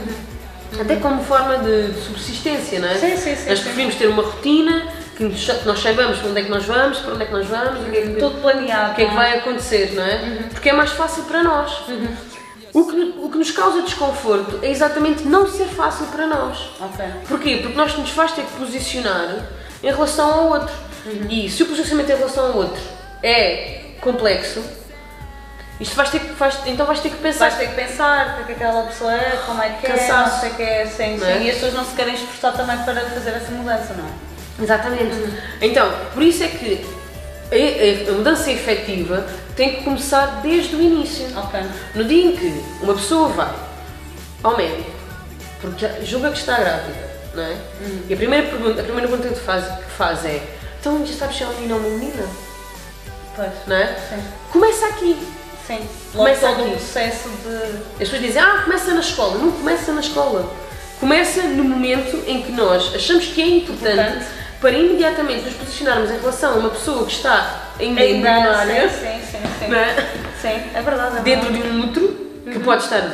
[0.79, 2.95] Até como forma de, de subsistência, não é?
[2.97, 4.87] Sim, sim, sim, Nós preferimos ter uma rotina,
[5.17, 5.25] que,
[5.65, 7.91] nós saibamos para onde é que nós vamos, para onde é que nós vamos, o
[7.91, 8.93] que é que, Tudo planeado.
[8.93, 9.15] o que, é que é?
[9.15, 10.49] vai acontecer, não é?
[10.51, 11.85] Porque é mais fácil para nós.
[12.75, 16.71] O, que, o que nos causa desconforto é exatamente não ser fácil para nós.
[16.81, 17.05] Ok.
[17.29, 17.57] Porquê?
[17.63, 19.47] Porque nós nos faz ter que posicionar
[19.83, 20.88] em relação ao outro.
[21.31, 22.83] E se o posicionamento em relação ao outro
[23.23, 24.63] é complexo,
[25.81, 27.51] isto vais ter que, vais- então vais ter que pensar.
[27.51, 29.91] Vais ter que pensar o que é que aquela pessoa é, como é que é,
[29.91, 30.33] Cansaço.
[30.35, 31.43] não sei o que é, sim, Não é?
[31.43, 34.11] E as pessoas não se querem esforçar também para fazer essa mudança, não é?
[34.61, 35.15] Exatamente.
[35.63, 36.85] Então, por isso é que
[37.53, 41.27] a, a- mudança efetiva tem que começar desde o início.
[41.37, 41.61] Ok.
[41.95, 43.53] No dia em que uma pessoa vai
[44.43, 44.91] ao médico,
[45.61, 47.57] porque julga que está grávida, não é?
[48.09, 50.41] E a primeira pergunta, a primeira pergunta que faz, que faz é:
[50.81, 52.23] então já sabes se é um menino ou uma menina?
[53.37, 53.51] Pois.
[53.67, 53.87] Não é?
[54.09, 54.23] Sim.
[54.53, 55.17] Começa aqui.
[55.67, 55.81] Sim.
[56.15, 56.69] Logo Começa todo aqui.
[56.69, 57.77] o processo de.
[57.93, 59.39] As pessoas dizem, ah, começa na escola.
[59.39, 60.53] Não começa na escola.
[60.99, 64.27] Começa no momento em que nós achamos que é importante, Importante.
[64.61, 69.21] para imediatamente nos posicionarmos em relação a uma pessoa que está ainda Ainda, embrionária, sim,
[69.31, 69.95] sim, sim, é?
[70.43, 71.19] Sim, é verdade.
[71.19, 71.71] É dentro verdade.
[71.73, 72.09] de um útero,
[72.53, 73.09] que pode estar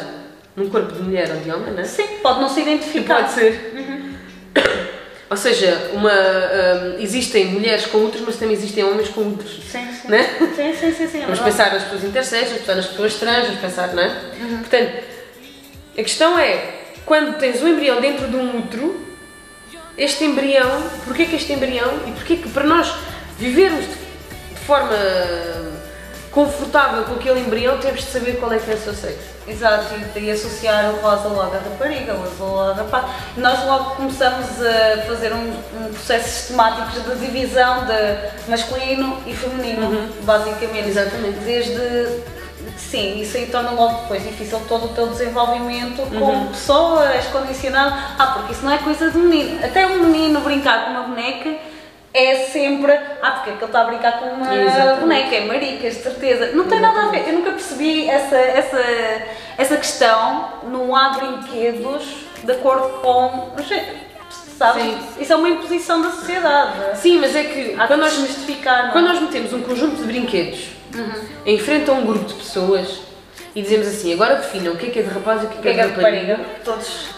[0.57, 1.85] num corpo de mulher ou de homem, não é?
[1.85, 3.17] Sim, pode não se identificar.
[3.17, 3.75] Pode ser.
[5.35, 9.61] Ou seja, uma, hum, existem mulheres com úteros, mas também existem homens com úteros.
[9.69, 10.09] Sim, sim.
[10.09, 10.23] Né?
[10.55, 11.19] Sim, sim, sim, sim.
[11.19, 14.09] é Vamos pensar nas pessoas intersexos, vamos pensar nas pessoas trans, vamos pensar, não é?
[14.61, 15.05] Portanto,
[15.99, 19.05] a questão é, quando tens o embrião dentro de um útero,
[19.99, 22.95] este embrião, porquê que este embrião e porquê que para nós
[23.37, 24.95] vivermos de forma
[26.35, 29.35] confortável com aquele embrião, temos de saber qual é que é o seu sexo.
[29.47, 33.05] Exato, e, associar o rosa logo à rapariga, o azul logo à rapaz.
[33.37, 39.87] Nós logo começamos a fazer um, um processo sistemático de divisão de masculino e feminino,
[39.87, 40.09] uhum.
[40.23, 40.89] basicamente.
[40.89, 41.39] Exatamente.
[41.41, 42.25] Desde
[42.77, 46.47] Sim, isso aí torna logo depois difícil todo o teu desenvolvimento como uhum.
[46.49, 47.95] pessoa, és condicionado.
[48.19, 49.65] Ah, porque isso não é coisa de menino.
[49.65, 51.55] Até um menino brincar com uma boneca
[52.15, 52.93] é sempre.
[53.21, 55.01] Ah, porque é que ele está a brincar com uma Exatamente.
[55.01, 55.35] boneca?
[55.35, 56.53] É maricas, de certeza.
[56.53, 57.27] Não tem nada a ver.
[57.27, 58.81] Eu nunca percebi essa, essa,
[59.59, 60.49] essa questão.
[60.63, 63.51] Não há brinquedos de acordo com.
[64.57, 64.85] Sabes?
[64.85, 64.99] Sim.
[65.19, 66.97] Isso é uma imposição da sociedade.
[67.01, 68.93] Sim, mas é que há quando nós, mistificar, é?
[68.93, 71.25] quando nós metemos um conjunto de brinquedos uhum.
[71.45, 73.01] em frente a um grupo de pessoas
[73.53, 75.59] e dizemos assim, agora definam o que é que é de rapaz e o que
[75.59, 76.41] é que é, é de rapariga.
[76.65, 77.14] Todos.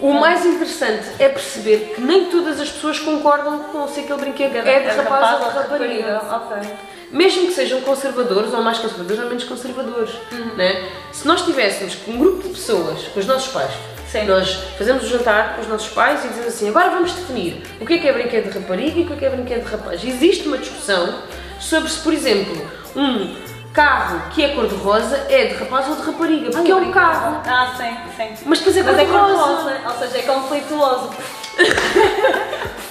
[0.00, 4.56] O mais interessante é perceber que nem todas as pessoas concordam com se aquele brinquedo
[4.56, 6.18] é de, rapaz, ou de rapariga.
[6.18, 6.70] Okay.
[7.10, 10.10] Mesmo que sejam conservadores, ou mais conservadores ou menos conservadores.
[10.30, 10.56] Uhum.
[10.56, 10.88] Né?
[11.12, 13.72] Se nós tivéssemos um grupo de pessoas, com os nossos pais,
[14.10, 14.24] Sim.
[14.24, 17.84] Nós fazemos o jantar com os nossos pais e dizemos assim: agora vamos definir o
[17.84, 19.70] que é que é brinquedo de rapariga e o que é que é brinquedo de
[19.70, 20.02] rapaz.
[20.02, 21.22] Existe uma discussão
[21.60, 22.56] sobre se, por exemplo,
[22.96, 23.34] um
[23.72, 27.40] carro que é cor-de-rosa é de rapaz ou de rapariga, porque é um carro.
[27.46, 28.44] Ah, sim, sim.
[28.46, 29.70] Mas depois é cor-de-rosa.
[29.70, 31.10] É cor ou seja, é conflituoso.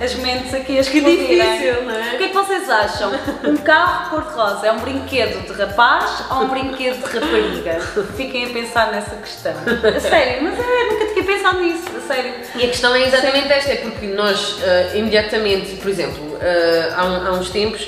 [0.00, 2.14] As mentes aqui as que difícil, não é?
[2.14, 3.12] O que é que vocês acham?
[3.44, 7.80] Um carro cor-de-rosa é um brinquedo de rapaz ou um brinquedo de rapariga?
[8.16, 9.52] Fiquem a pensar nessa questão.
[9.94, 12.32] A sério, mas eu nunca tinha pensado nisso, a sério.
[12.54, 13.52] E a questão é exatamente Sim.
[13.52, 17.86] esta, é porque nós uh, imediatamente, por exemplo, uh, há, um, há uns tempos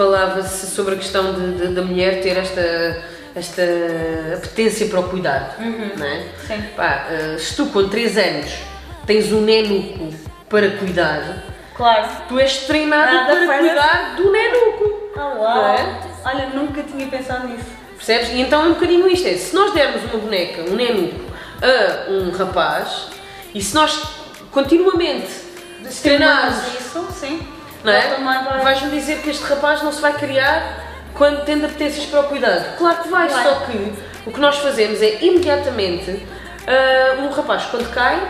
[0.00, 3.02] falava-se sobre a questão de, de, da mulher ter esta
[3.36, 3.62] esta
[4.34, 5.92] apetência para o cuidado, uhum.
[5.96, 6.24] não é?
[6.48, 6.64] Sim.
[6.74, 8.50] Pá, uh, se tu com 3 anos
[9.06, 10.12] tens um nenuco
[10.48, 11.44] para cuidar,
[11.76, 12.08] claro.
[12.28, 15.12] tu és treinado Nada para cuidar do nenuco.
[15.16, 15.64] Ah, uau.
[15.64, 16.00] É?
[16.24, 17.70] Olha, nunca tinha pensado nisso.
[17.94, 18.30] Percebes?
[18.30, 21.30] E então é um bocadinho isto, é, se nós dermos uma boneca, um nenuco,
[21.62, 23.10] a um rapaz,
[23.54, 24.02] e se nós
[24.50, 25.30] continuamente
[26.02, 28.08] treinarmos isso, sim não é?
[28.42, 28.60] Vai...
[28.62, 32.76] Vais-me dizer que este rapaz não se vai criar quando tende apetências para o cuidado.
[32.76, 33.92] Claro que vai, vai, só que
[34.26, 38.20] o que nós fazemos é imediatamente uh, um rapaz quando cai,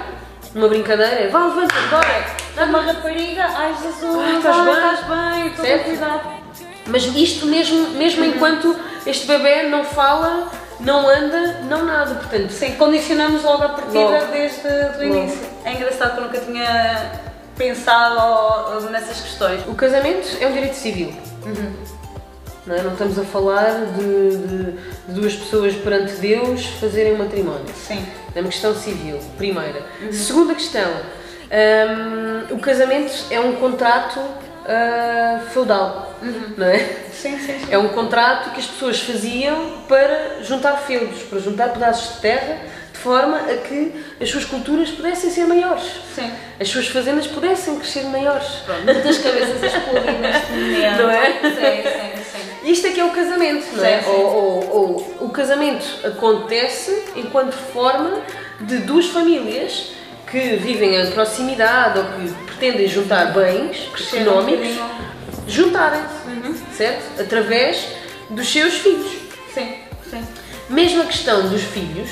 [0.55, 2.25] numa brincadeira, é vá, levanta, bora.
[2.57, 6.41] Dá uma rapariga, ai Jesus, ai, estás bem, estás bem, cuidar.
[6.87, 8.31] Mas isto mesmo, mesmo uhum.
[8.31, 10.49] enquanto este bebê não fala,
[10.81, 12.51] não anda, não nada, portanto...
[12.51, 14.27] Sim, condicionamos logo a partida logo.
[14.33, 14.67] desde
[14.99, 15.41] o início.
[15.65, 17.30] É engraçado que eu nunca tinha
[17.61, 19.61] pensado nessas questões.
[19.69, 21.13] O casamento é um direito civil.
[21.45, 21.73] Uhum.
[22.67, 22.83] Não, é?
[22.83, 27.67] não, estamos a falar de, de, de, duas pessoas perante Deus fazerem um matrimónio.
[27.75, 28.03] Sim.
[28.35, 29.83] É uma questão civil, primeira.
[30.01, 30.13] Uhum.
[30.13, 30.91] Segunda questão,
[32.51, 36.55] um, o casamento é um contrato uh, feudal, uhum.
[36.57, 36.79] não é?
[37.13, 37.67] Sim, sim, sim.
[37.71, 42.59] É um contrato que as pessoas faziam para juntar feudos, para juntar pedaços de terra
[43.03, 45.85] forma a que as suas culturas pudessem ser maiores.
[46.15, 46.31] Sim.
[46.59, 48.47] As suas fazendas pudessem crescer maiores.
[48.65, 51.03] Pronto, muitas cabeças a explodir neste momento.
[51.03, 51.33] Não é?
[51.33, 52.71] Sim, sim, sim.
[52.71, 53.99] Isto é que é o casamento, não é?
[53.99, 54.11] Sim, sim.
[54.11, 58.21] Ou, ou, ou, o casamento acontece enquanto forma
[58.61, 59.93] de duas famílias
[60.31, 64.79] que vivem em proximidade ou que pretendem juntar bens económicos,
[65.49, 66.55] juntarem-se, uhum.
[66.73, 67.21] certo?
[67.21, 67.87] Através
[68.29, 69.11] dos seus filhos.
[69.53, 69.75] Sim,
[70.09, 70.23] sim.
[70.69, 72.11] Mesmo a questão dos filhos,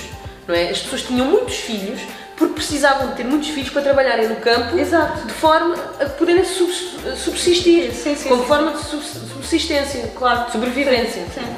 [0.48, 0.70] não é?
[0.70, 2.00] As pessoas tinham muitos filhos
[2.36, 5.26] porque precisavam de ter muitos filhos para trabalharem no campo Exato.
[5.26, 10.46] de forma a poderem subsistir, sim, sim, como sim, forma de subsistência, claro.
[10.46, 11.22] de sobrevivência.
[11.34, 11.56] Sim.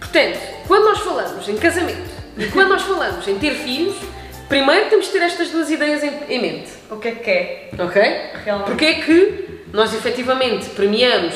[0.00, 3.96] Portanto, quando nós falamos em casamento e quando nós falamos em ter filhos,
[4.48, 6.72] primeiro temos de ter estas duas ideias em, em mente.
[6.90, 7.70] O que é que é?
[7.78, 8.02] Ok?
[8.44, 8.66] Realmente.
[8.66, 11.34] Porque é que nós efetivamente premiamos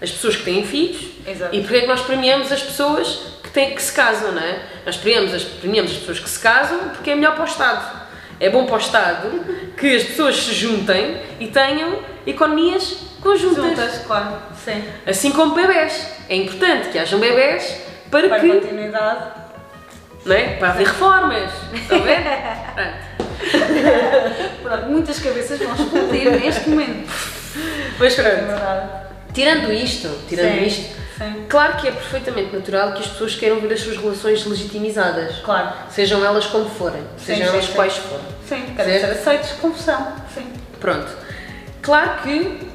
[0.00, 1.54] as pessoas que têm filhos Exato.
[1.54, 4.60] e porque é que nós premiamos as pessoas que, têm, que se casam, não é?
[4.84, 7.98] Nós premiamos as, premiamos as pessoas que se casam porque é melhor para o Estado.
[8.38, 9.44] É bom para o Estado
[9.76, 13.64] que as pessoas se juntem e tenham economias conjuntas.
[13.64, 14.84] Juntas, claro, sim.
[15.06, 16.08] Assim como bebés.
[16.28, 17.80] É importante que hajam bebés
[18.10, 18.48] para, para que...
[18.48, 19.24] continuidade.
[20.24, 20.56] Não é?
[20.56, 21.50] Para haver reformas.
[21.72, 22.22] Está a ver?
[24.62, 27.10] Pronto, muitas cabeças vão explodir neste momento.
[27.98, 28.28] Mas pronto.
[28.28, 30.66] É tirando isto, tirando Sim.
[30.66, 31.46] isto, Sim.
[31.48, 35.36] Claro que é perfeitamente natural que as pessoas queiram ver as suas relações legitimizadas.
[35.44, 35.72] Claro.
[35.90, 37.72] Sejam elas como forem, sejam sim, elas sim.
[37.72, 38.24] quais forem.
[38.48, 40.12] Sim, querem ser aceitos, confusão.
[40.32, 40.46] Sim.
[40.80, 41.08] Pronto.
[41.82, 42.68] Claro que.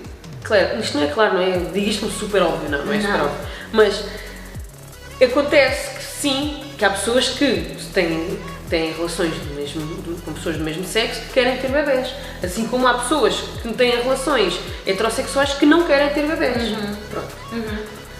[0.44, 1.52] Claro, isto não é claro, não é?
[1.72, 3.26] Digo isto super óbvio, não, não é super Não.
[3.26, 3.48] óbvio.
[3.72, 4.04] Mas
[5.24, 8.38] acontece que sim, que há pessoas que têm,
[8.70, 12.10] têm relações do mesmo, do, com pessoas do mesmo sexo que querem ter bebés.
[12.44, 16.62] Assim como há pessoas que têm relações heterossexuais que não querem ter bebés.
[16.62, 16.96] Uhum.
[17.10, 17.36] Pronto.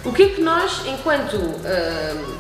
[0.06, 2.36] O que é que nós, enquanto hum,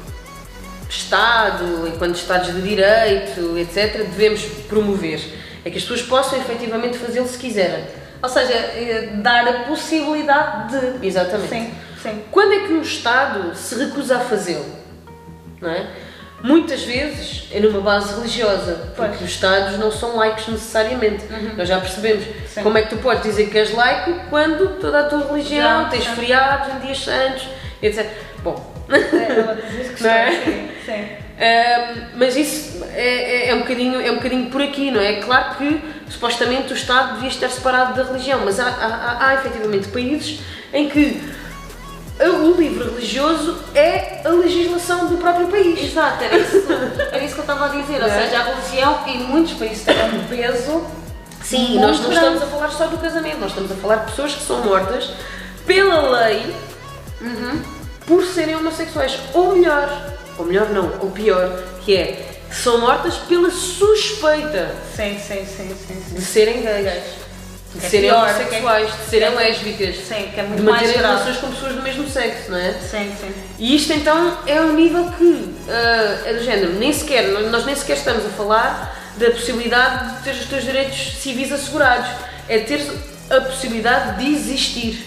[0.89, 5.19] Estado, enquanto Estados de Direito, etc., devemos promover?
[5.63, 7.85] É que as pessoas possam efetivamente fazê-lo se quiserem.
[8.21, 11.07] Ou seja, eh, dar a possibilidade de.
[11.07, 11.49] Exatamente.
[11.49, 12.23] Sim, sim.
[12.31, 14.65] Quando é que no Estado se recusa a fazê-lo?
[15.61, 15.87] Não é?
[16.43, 19.21] Muitas vezes é numa base religiosa, porque Pois.
[19.21, 21.23] os Estados não são laicos necessariamente.
[21.57, 22.25] Nós já percebemos.
[22.53, 22.61] Sim.
[22.63, 25.89] Como é que tu podes dizer que és laico quando toda a tua religião, Já,
[25.89, 26.11] tens já.
[26.15, 27.47] feriados em dias santos,
[27.81, 28.05] etc.
[28.43, 28.97] Bom, É
[29.89, 29.99] questões.
[30.01, 30.31] Não é?
[30.31, 31.07] Sim, sim.
[31.39, 35.13] Ahm, mas isso é, é, é um bocadinho, é um bocadinho por aqui, não é?
[35.21, 39.33] Claro que supostamente o Estado devia estar separado da religião, mas há, há, há, há
[39.35, 41.19] efetivamente países em que
[42.29, 45.83] o livro religioso é a legislação do próprio país.
[45.83, 46.63] Exato, era isso,
[47.11, 48.01] era isso que eu estava a dizer.
[48.01, 48.23] Ou é?
[48.23, 50.85] seja, a religião em muitos países tem um peso.
[51.43, 54.33] Sim, nós não estamos a falar só do casamento, nós estamos a falar de pessoas
[54.33, 55.11] que são mortas
[55.65, 56.55] pela lei
[58.05, 59.19] por serem homossexuais.
[59.33, 61.49] Ou melhor, ou melhor não, ou pior,
[61.83, 65.45] que é são mortas pela suspeita sim, sim.
[65.45, 66.15] sim.
[66.15, 67.03] de serem gays,
[67.75, 70.81] de é serem homossexuais, de serem que é- lésbicas, Sim, que é de muito mais
[70.81, 72.73] manterem relações com pessoas do mesmo sexo, não é?
[72.73, 73.33] Sim, sim.
[73.59, 77.75] E isto então é um nível que ah, é do género, nem sequer, nós nem
[77.75, 82.09] sequer estamos a falar da possibilidade de ter os teus direitos civis assegurados,
[82.49, 82.81] é ter
[83.29, 85.05] a possibilidade de existir,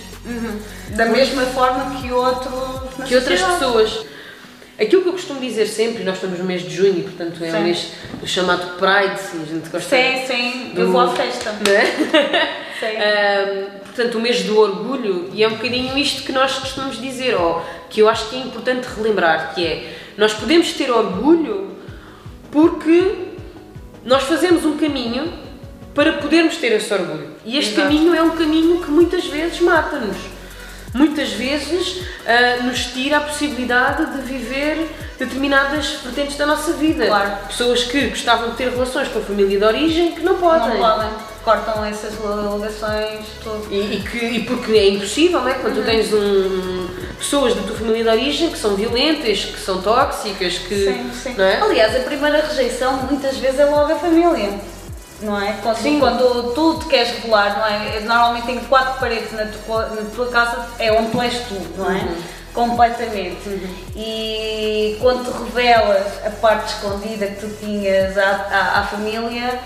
[0.91, 4.07] Da mesma forma que outros na que outras pessoas.
[4.79, 7.57] Aquilo que eu costumo dizer sempre, nós estamos no mês de junho, portanto é Sim.
[7.57, 10.73] o mês do chamado Pride, sim, a gente gosta Sim, sim.
[10.77, 11.53] Eu vou à festa.
[11.53, 11.87] não é?
[12.79, 12.87] Sim.
[12.99, 17.35] Ahm, portanto, o mês do orgulho, e é um bocadinho isto que nós costumamos dizer,
[17.35, 21.75] ou que eu acho que é importante relembrar, que é, nós podemos ter orgulho
[22.51, 23.15] porque
[24.05, 25.33] nós fazemos um caminho
[25.95, 27.31] para podermos ter esse orgulho.
[27.47, 27.89] E este Exato.
[27.89, 30.36] caminho é um caminho que muitas vezes mata-nos.
[30.97, 37.07] Muitas vezes ah, nos tira a possibilidade de viver determinadas vertentes da nossa vida.
[37.07, 37.37] Claro.
[37.49, 40.71] Pessoas que gostavam de ter relações com a família de origem que não podem.
[40.71, 41.09] Não podem.
[41.45, 43.69] Cortam essas ligações, tudo.
[43.71, 45.55] E, e que, e porque é impossível, não é?
[45.55, 49.81] Quando tu tens um, pessoas da tua família de origem que são violentas, que são
[49.81, 50.75] tóxicas, que.
[50.75, 51.41] Sim, sim.
[51.41, 51.61] É?
[51.61, 54.59] Aliás, a primeira rejeição muitas vezes é logo a família.
[55.23, 55.55] Não é?
[55.63, 55.99] Quando, Sim.
[55.99, 58.01] quando tu te queres revelar, não é?
[58.01, 61.91] Normalmente tem quatro paredes na tua, na tua casa, é onde tu és tu, não
[61.91, 62.01] é?
[62.01, 62.23] Uhum.
[62.53, 63.49] Completamente.
[63.95, 69.59] E quando te revelas a parte escondida que tu tinhas à, à, à família,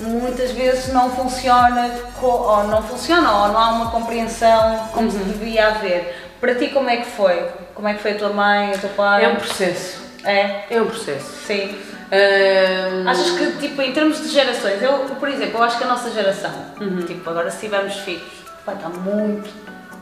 [0.00, 1.90] muitas vezes não funciona,
[2.22, 5.24] ou não funciona, ou não há uma compreensão como se Uhum.
[5.24, 6.28] devia haver.
[6.40, 7.46] Para ti, como é que foi?
[7.74, 9.24] Como é que foi a tua mãe, o teu pai?
[9.24, 9.99] É um processo.
[10.24, 11.30] É, É um processo.
[11.46, 11.76] sim.
[12.12, 15.86] Ahm, Achas que, tipo, em termos de gerações, eu, por exemplo, eu acho que a
[15.86, 17.02] nossa geração, Uhum.
[17.02, 18.22] tipo, agora se tivermos filhos,
[18.66, 19.48] vai estar muito,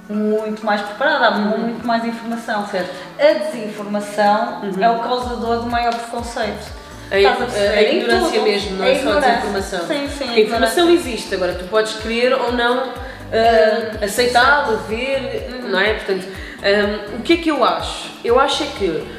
[0.09, 2.61] muito mais preparada, há muito mais informação.
[2.63, 2.67] Uhum.
[2.69, 2.91] Certo.
[3.19, 6.79] A desinformação é o causador do maior preconceito.
[7.11, 9.87] A, a a ignorância mesmo, não A é só a desinformação.
[9.87, 12.85] Sim, sim, a a informação existe, agora tu podes querer ou não
[13.33, 15.69] ah, aceitá-la, ver, Uhum.
[15.71, 15.95] não é?
[15.95, 16.27] Portanto,
[16.63, 18.11] ah, o que é que eu acho?
[18.25, 19.18] Eu acho é que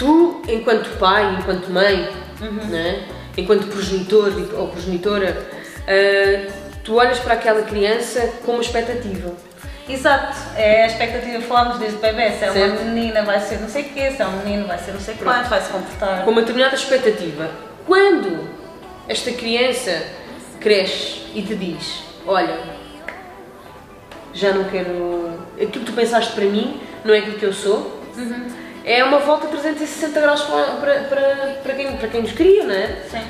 [0.00, 2.08] tu, enquanto pai, enquanto mãe,
[2.40, 2.66] Uhum.
[2.70, 3.04] não é?
[3.36, 5.46] enquanto progenitor ou progenitora,
[5.86, 6.50] ah,
[6.82, 9.32] tu olhas para aquela criança com uma expectativa.
[9.88, 12.84] Exato, é a expectativa, falámos desde bebê, se é uma Certo.
[12.84, 15.14] menina vai ser não sei o quê, se é um menino vai ser não sei
[15.16, 16.24] quanto, vai se comportar.
[16.24, 17.50] com uma determinada expectativa.
[17.86, 18.48] Quando
[19.08, 20.02] esta criança
[20.60, 22.56] cresce e te diz: Olha,
[24.32, 25.38] já não quero.
[25.56, 28.00] aquilo que tu pensaste para mim não é aquilo que eu sou,
[28.92, 31.26] é uma volta 360 graus para, para, para,
[31.62, 32.96] para, quem, para quem nos cria, não é?
[33.10, 33.22] Sim.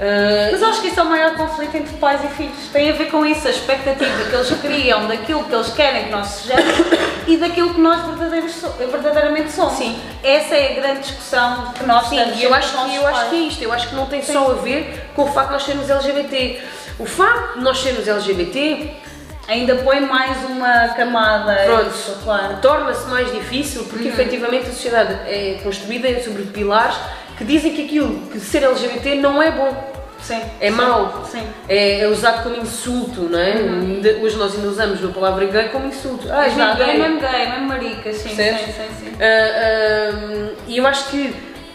[0.00, 2.56] Ah, Mas acho que isso é o maior conflito entre pais e filhos.
[2.72, 6.10] Tem a ver com isso, a expectativa que eles criam daquilo que eles querem que
[6.10, 6.74] nós sejamos
[7.26, 8.00] e daquilo que nós
[8.52, 9.74] so- verdadeiramente somos.
[9.74, 9.96] Sim.
[10.24, 12.38] Essa é a grande discussão que nós Sim, temos.
[12.38, 14.50] e eu acho, que, eu acho que é isto, eu acho que não tem só
[14.50, 16.60] a ver com o facto de nós sermos LGBT.
[16.98, 18.90] O facto de nós sermos LGBT
[19.48, 21.52] Ainda põe mais uma camada.
[21.52, 22.56] a Pronto, claro.
[22.62, 26.96] torna-se mais difícil porque efetivamente a sociedade é construída sobre pilares
[27.36, 30.40] que dizem que aquilo, que ser LGBT não é bom, Sim.
[30.60, 31.42] é sim, mau, Sim.
[31.68, 33.52] é, é usado como insulto, não é?
[33.54, 36.28] Ainda- Hoje nós ainda usamos a palavra gay como insulto.
[36.30, 36.98] Ah, és mesmo Exato, é gay.
[36.98, 39.12] mesmo gay, é mesmo marica, sim, sim, sim, sim.
[39.20, 41.34] Ah, ah, e eu acho que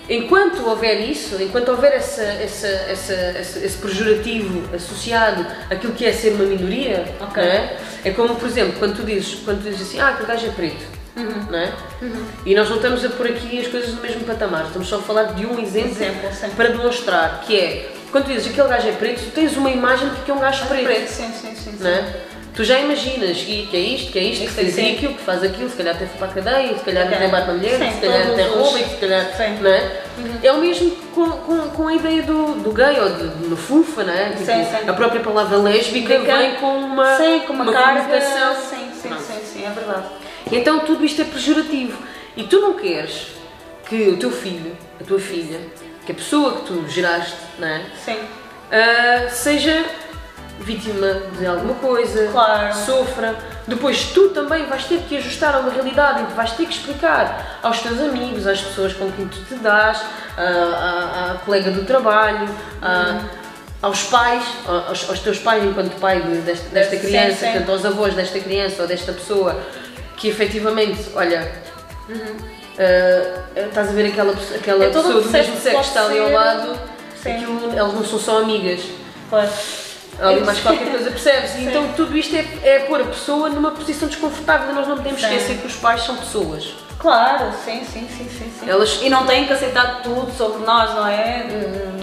[0.09, 6.11] enquanto houver isso, enquanto houver essa, essa, essa, esse, esse pejorativo associado àquilo que é
[6.11, 7.41] ser uma minoria, Ok.
[7.41, 7.77] não é?
[8.03, 10.51] é como, por exemplo, quando tu dizes, quando tu dizes assim, ah, aquele gajo é
[10.51, 10.97] preto.
[11.17, 11.55] Uhum.
[11.55, 11.73] É?
[12.01, 12.25] Uhum.
[12.45, 15.01] E nós não estamos a pôr aqui as coisas no mesmo patamar, estamos só a
[15.01, 18.91] falar de um exemplo, exemplo para demonstrar que é, quando tu dizes aquele gajo é
[18.91, 20.85] preto, tu tens uma imagem de que é um gajo preto.
[20.85, 21.07] preto.
[21.07, 22.36] Sim, sim, sim, é?
[22.57, 25.43] Tu já imaginas que, que é isto, que é isto, que faz aquilo, que faz
[25.43, 27.91] aquilo, se calhar até foi para a cadeia, se calhar até bate na mulher, sim,
[27.91, 29.37] se calhar até rouba, se calhar.
[29.37, 29.59] Sim.
[29.61, 30.01] Não é?
[30.17, 30.39] Uhum.
[30.41, 34.03] é o mesmo com, com, com a ideia do, do gay ou de, no fufa,
[34.03, 34.29] não é?
[34.29, 34.89] Tipo, sim, sim.
[34.89, 38.21] A própria palavra lésbica vem com uma, sim, com uma, uma carga.
[38.21, 40.07] Sim, sim, sim, sim, é verdade.
[40.51, 42.01] Então tudo isto é pejorativo.
[42.35, 43.27] E tu não queres
[43.87, 45.59] que o teu filho, a tua filha,
[46.07, 47.83] que a pessoa que tu geraste, não é?
[48.03, 48.15] Sim.
[48.15, 49.85] Uh, seja
[50.59, 52.75] vítima de alguma coisa, claro.
[52.75, 53.35] sofra.
[53.67, 56.73] Depois tu também vais ter que ajustar a uma realidade em que vais ter que
[56.73, 60.01] explicar aos teus amigos, às pessoas com quem tu te dás,
[60.37, 62.47] à, colega do trabalho,
[62.81, 63.21] à,
[63.81, 67.51] aos pais, aos, aos, teus pais enquanto pai desta, desta criança, sim, sim.
[67.51, 69.59] portanto aos avós desta criança ou desta pessoa,
[70.15, 71.51] que efetivamente, olha,
[72.09, 72.15] uhum.
[72.15, 76.31] uh, estás a ver aquela, aquela é pessoa do mesmo sexo que está ali ao
[76.31, 76.79] lado,
[77.19, 78.81] aquilo, elas não são só amigas.
[79.29, 79.86] Pois
[80.19, 81.55] ali mais qualquer coisa, percebes?
[81.55, 85.21] E então tudo isto é, é pôr a pessoa numa posição desconfortável nós não podemos
[85.21, 85.27] sim.
[85.27, 86.73] esquecer que os pais são pessoas.
[86.99, 88.67] Claro, sim, sim, sim, sim, sim.
[88.67, 88.99] Elas...
[89.03, 91.45] E não têm que aceitar tudo sobre nós, não é?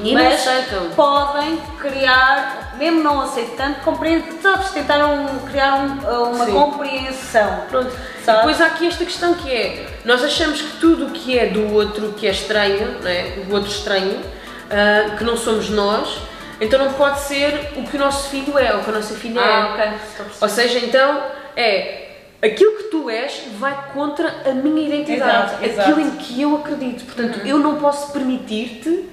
[0.04, 6.52] E Mas não podem criar, mesmo não aceitando, compreender, sabes, tentaram criar um, uma sim.
[6.52, 7.64] compreensão.
[7.68, 7.90] Pronto.
[8.24, 8.38] Sabe?
[8.38, 11.72] Depois há aqui esta questão que é, nós achamos que tudo o que é do
[11.74, 13.44] outro, que é estranho, não é?
[13.48, 16.18] o outro estranho, uh, que não somos nós,
[16.60, 19.40] então não pode ser o que o nosso filho é, ou que a nossa filha
[19.40, 19.88] ah, é.
[19.88, 20.26] Okay.
[20.40, 21.22] Ou seja, então
[21.56, 22.04] é
[22.42, 26.16] aquilo que tu és vai contra a minha identidade, exato, aquilo exato.
[26.16, 27.04] em que eu acredito.
[27.04, 27.46] Portanto, uhum.
[27.46, 29.08] eu não posso permitir-te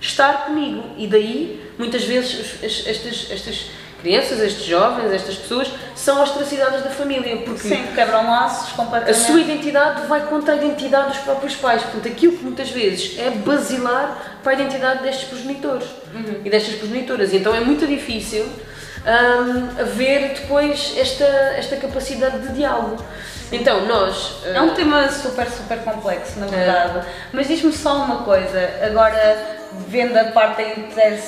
[0.00, 0.84] estar comigo.
[0.96, 3.70] E daí, muitas vezes, estas, estas
[4.04, 7.38] crianças, estes jovens, estas pessoas, são ostracizadas da família.
[7.38, 9.10] Porque Sim, quebram laços completamente.
[9.10, 11.82] A sua identidade vai contra a identidade dos próprios pais.
[11.82, 16.42] Portanto, aquilo que muitas vezes é basilar para a identidade destes progenitores uhum.
[16.44, 17.32] e destas progenitoras.
[17.32, 23.02] E então é muito difícil um, ver depois esta, esta capacidade de diálogo.
[23.50, 24.42] Então, nós.
[24.44, 26.98] É um tema super, super complexo, na verdade.
[26.98, 27.04] É.
[27.32, 31.20] Mas diz-me só uma coisa, agora vendo a parte da inter,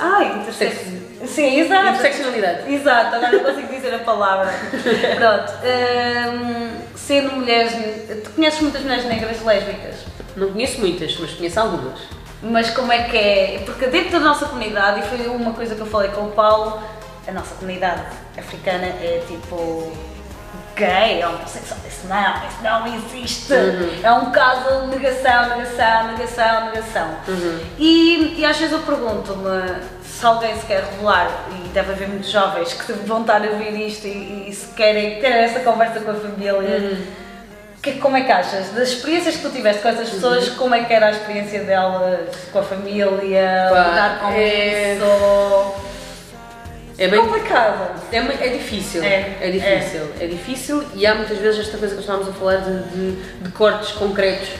[0.00, 0.76] ah, intersex,
[1.26, 1.88] sim, exato.
[1.88, 2.72] interseccionalidade.
[2.72, 4.52] Exato, agora não consigo dizer a palavra.
[5.16, 5.52] Pronto.
[5.64, 7.72] Um, sendo mulheres.
[8.22, 9.96] Tu conheces muitas mulheres negras lésbicas?
[10.36, 12.00] Não conheço muitas, mas conheço algumas.
[12.42, 13.62] Mas como é que é?
[13.64, 16.82] Porque dentro da nossa comunidade, e foi uma coisa que eu falei com o Paulo,
[17.26, 18.02] a nossa comunidade
[18.36, 19.92] africana é tipo
[20.74, 23.52] gay, é homossexual, isso não, isso não existe.
[23.52, 24.00] Uhum.
[24.02, 27.08] É um caso de negação, negação, negação, negação.
[27.28, 27.60] Uhum.
[27.78, 32.30] E, e às vezes eu pergunto-me se alguém se quer revelar, e deve haver muitos
[32.30, 36.12] jovens que vão estar a ouvir isto e, e se querem ter essa conversa com
[36.12, 36.52] a família.
[36.52, 37.06] Uhum.
[37.82, 38.68] Que, como é que achas?
[38.68, 40.54] Das experiências que tu tiveste com essas pessoas, uhum.
[40.54, 44.94] como é que era a experiência delas com a família, lidar com é...
[44.94, 45.82] isso?
[46.98, 48.00] É bem complicado.
[48.12, 49.02] É, é difícil.
[49.02, 50.12] É, é difícil.
[50.20, 50.24] É.
[50.24, 50.26] é.
[50.28, 53.90] difícil e há muitas vezes esta coisa que estávamos a falar de, de, de cortes
[53.90, 54.50] concretos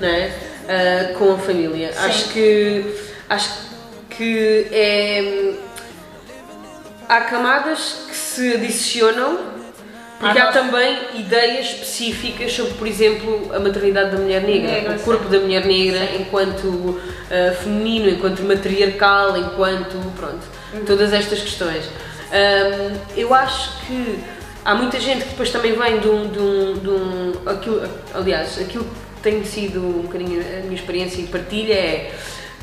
[0.00, 0.30] não é?
[0.64, 1.92] Uh, com a família.
[1.92, 2.06] Sim.
[2.06, 2.94] Acho que
[3.28, 3.69] acho que
[4.24, 5.54] é
[7.08, 9.50] há camadas que se adicionam
[10.20, 15.00] porque há também ideias específicas sobre, por exemplo, a maternidade da mulher negra, negra o
[15.00, 15.30] corpo sim.
[15.30, 16.20] da mulher negra sim.
[16.20, 17.00] enquanto uh,
[17.62, 19.96] feminino, enquanto matriarcal, enquanto.
[20.14, 20.84] pronto, uhum.
[20.84, 21.86] todas estas questões.
[21.86, 24.18] Um, eu acho que
[24.62, 26.28] há muita gente que depois também vem de um.
[26.28, 31.22] De um, de um aquilo, aliás, aquilo que tem sido um bocadinho a minha experiência
[31.22, 32.12] e partilha é.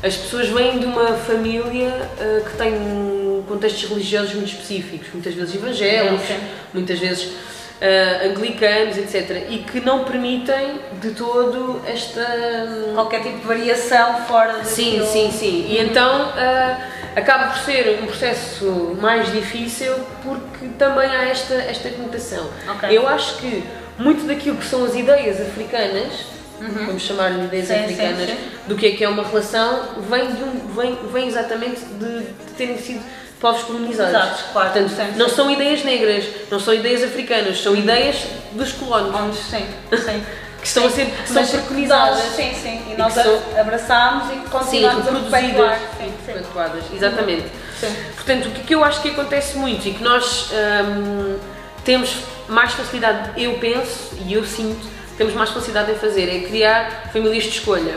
[0.03, 5.55] As pessoas vêm de uma família uh, que tem contextos religiosos muito específicos, muitas vezes
[5.55, 6.35] evangélicos,
[6.73, 9.47] muitas vezes uh, anglicanos, etc.
[9.49, 12.21] E que não permitem de todo esta.
[12.21, 14.67] Hum, Qualquer tipo de variação fora de.
[14.67, 15.65] Sim, sim, sim.
[15.67, 16.77] E então uh,
[17.15, 22.47] acaba por ser um processo mais difícil porque também há esta, esta conotação.
[22.75, 22.95] Okay.
[22.95, 23.63] Eu acho que
[23.97, 26.36] muito daquilo que são as ideias africanas.
[26.59, 26.85] Uhum.
[26.87, 28.49] vamos chamar-lhe ideias sim, africanas, sim, sim.
[28.67, 32.51] do que é que é uma relação, vem, de um, vem, vem exatamente de, de
[32.57, 33.03] terem sido
[33.39, 34.15] povos colonizados.
[34.15, 34.71] Exato, claro.
[34.71, 39.37] Portanto, sim, não são ideias negras, não são ideias africanas, são ideias dos colónios.
[39.37, 40.23] Sim, sim.
[40.59, 42.19] que estão a ser são preconizadas.
[42.35, 42.81] Sim, sim.
[42.89, 45.79] E, e nós são, abraçámos e continuamos sim, reproduzidas.
[45.97, 46.95] Sim, sim.
[46.95, 47.45] Exatamente.
[47.79, 47.95] Sim.
[48.15, 51.37] Portanto, o que eu acho que acontece muito e que nós hum,
[51.85, 54.87] temos mais facilidade, eu penso e eu sinto,
[55.17, 57.95] temos mais facilidade em fazer, é criar famílias de escolha.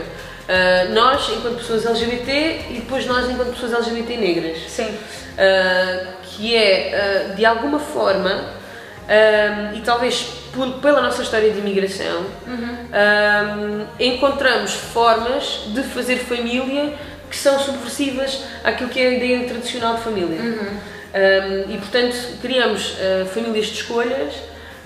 [0.51, 2.31] Uh, nós, enquanto pessoas LGBT,
[2.71, 4.57] e depois nós, enquanto pessoas LGBT negras.
[4.67, 4.85] Sim.
[4.87, 8.59] Uh, que é, uh, de alguma forma,
[9.75, 10.25] e talvez
[10.81, 12.77] pela nossa história de imigração, uhum.
[12.93, 16.93] um, encontramos formas de fazer família
[17.29, 20.39] que são subversivas àquilo que é a ideia tradicional de família.
[20.39, 20.77] Uhum.
[21.13, 22.95] Um, e portanto criamos
[23.33, 24.33] famílias de escolhas,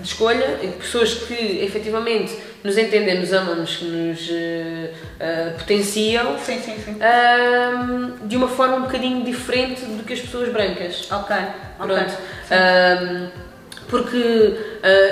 [0.00, 1.34] de escolha, pessoas que
[1.64, 6.96] efetivamente nos entendem, nos amam, nos, nos uh, uh, potenciam sim, sim, sim.
[6.96, 11.08] Um, de uma forma um bocadinho diferente do que as pessoas brancas.
[11.10, 11.36] Ok,
[11.78, 12.14] Pronto.
[12.50, 13.46] Um,
[13.88, 14.56] porque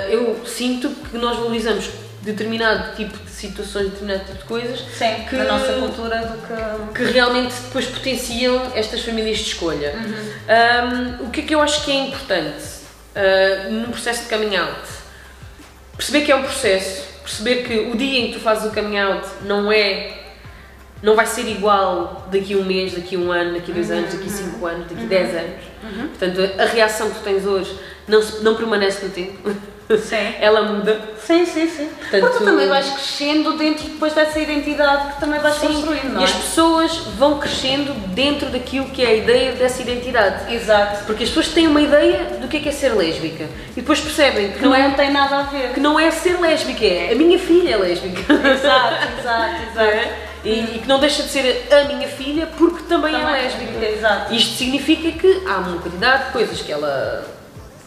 [0.09, 1.89] eu sinto que nós valorizamos
[2.21, 6.93] determinado tipo de situações, determinado tipo de coisas Sim, que, na nossa cultura do que...
[6.93, 9.93] que realmente depois potenciam estas famílias de escolha.
[9.95, 11.21] Uhum.
[11.21, 12.84] Um, o que é que eu acho que é importante
[13.15, 14.87] uh, num processo de coming out?
[15.97, 18.97] Perceber que é um processo, perceber que o dia em que tu fazes o coming
[18.97, 20.21] out não é
[21.01, 23.89] não vai ser igual daqui a um mês, daqui a um ano, daqui a dois
[23.89, 24.67] uhum, anos, daqui a cinco uhum.
[24.67, 25.07] anos, daqui a uhum.
[25.07, 25.63] dez anos.
[26.17, 29.55] Portanto, a reação que tu tens hoje não, não permanece no tempo.
[29.89, 30.35] Sim.
[30.39, 30.99] Ela muda.
[31.19, 31.87] Sim, sim, sim.
[31.87, 35.67] Portanto, Porque tu também vais crescendo dentro depois dessa identidade que também vais sim.
[35.67, 36.21] construindo, não é?
[36.21, 40.53] E as pessoas vão crescendo dentro daquilo que é a ideia dessa identidade.
[40.53, 41.05] Exato.
[41.05, 43.99] Porque as pessoas têm uma ideia do que é, que é ser lésbica e depois
[43.99, 45.73] percebem que, que não, é, não tem nada a ver.
[45.73, 48.33] Que não é ser lésbica, é a minha filha é lésbica.
[48.33, 49.79] Exato, exato, exato.
[49.79, 50.25] É?
[50.43, 53.41] E, e, que não deixa de ser a minha filha porque também, é também é
[53.41, 53.85] lésbica.
[53.85, 54.33] Exato.
[54.33, 57.34] Isto significa que há uma quantidade de coisas que ela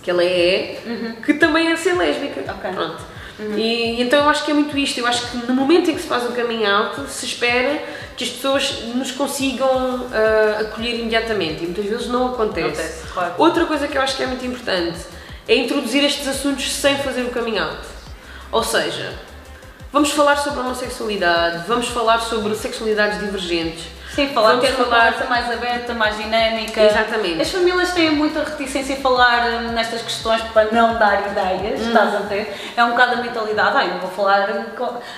[0.02, 1.16] que ela é, uhum.
[1.24, 2.40] que também é ser lésbica.
[2.52, 2.70] Ok.
[2.70, 3.18] Pronto.
[3.38, 3.56] Uhum.
[3.56, 4.98] E, então eu acho que é muito isto.
[4.98, 7.82] Eu acho que no momento em que se faz o coming out, se espera
[8.16, 12.66] que as pessoas nos consigam uh, acolher imediatamente e muitas vezes não acontece.
[12.66, 13.34] acontece claro.
[13.38, 14.98] Outra coisa que eu acho que é muito importante
[15.46, 17.78] é introduzir estes assuntos sem fazer o coming out.
[18.50, 19.14] Ou seja,
[19.92, 23.84] vamos falar sobre a homossexualidade, vamos falar sobre sexualidades divergentes,
[24.18, 25.12] Sim, falar, Vamos ter uma falar...
[25.12, 26.82] conversa mais aberta, mais dinâmica.
[26.82, 27.40] Exatamente.
[27.40, 31.86] As famílias têm muita reticência em falar hum, nestas questões para não dar ideias, hum.
[31.86, 32.72] estás a ver?
[32.76, 34.48] É um bocado a mentalidade, ai, não vou falar.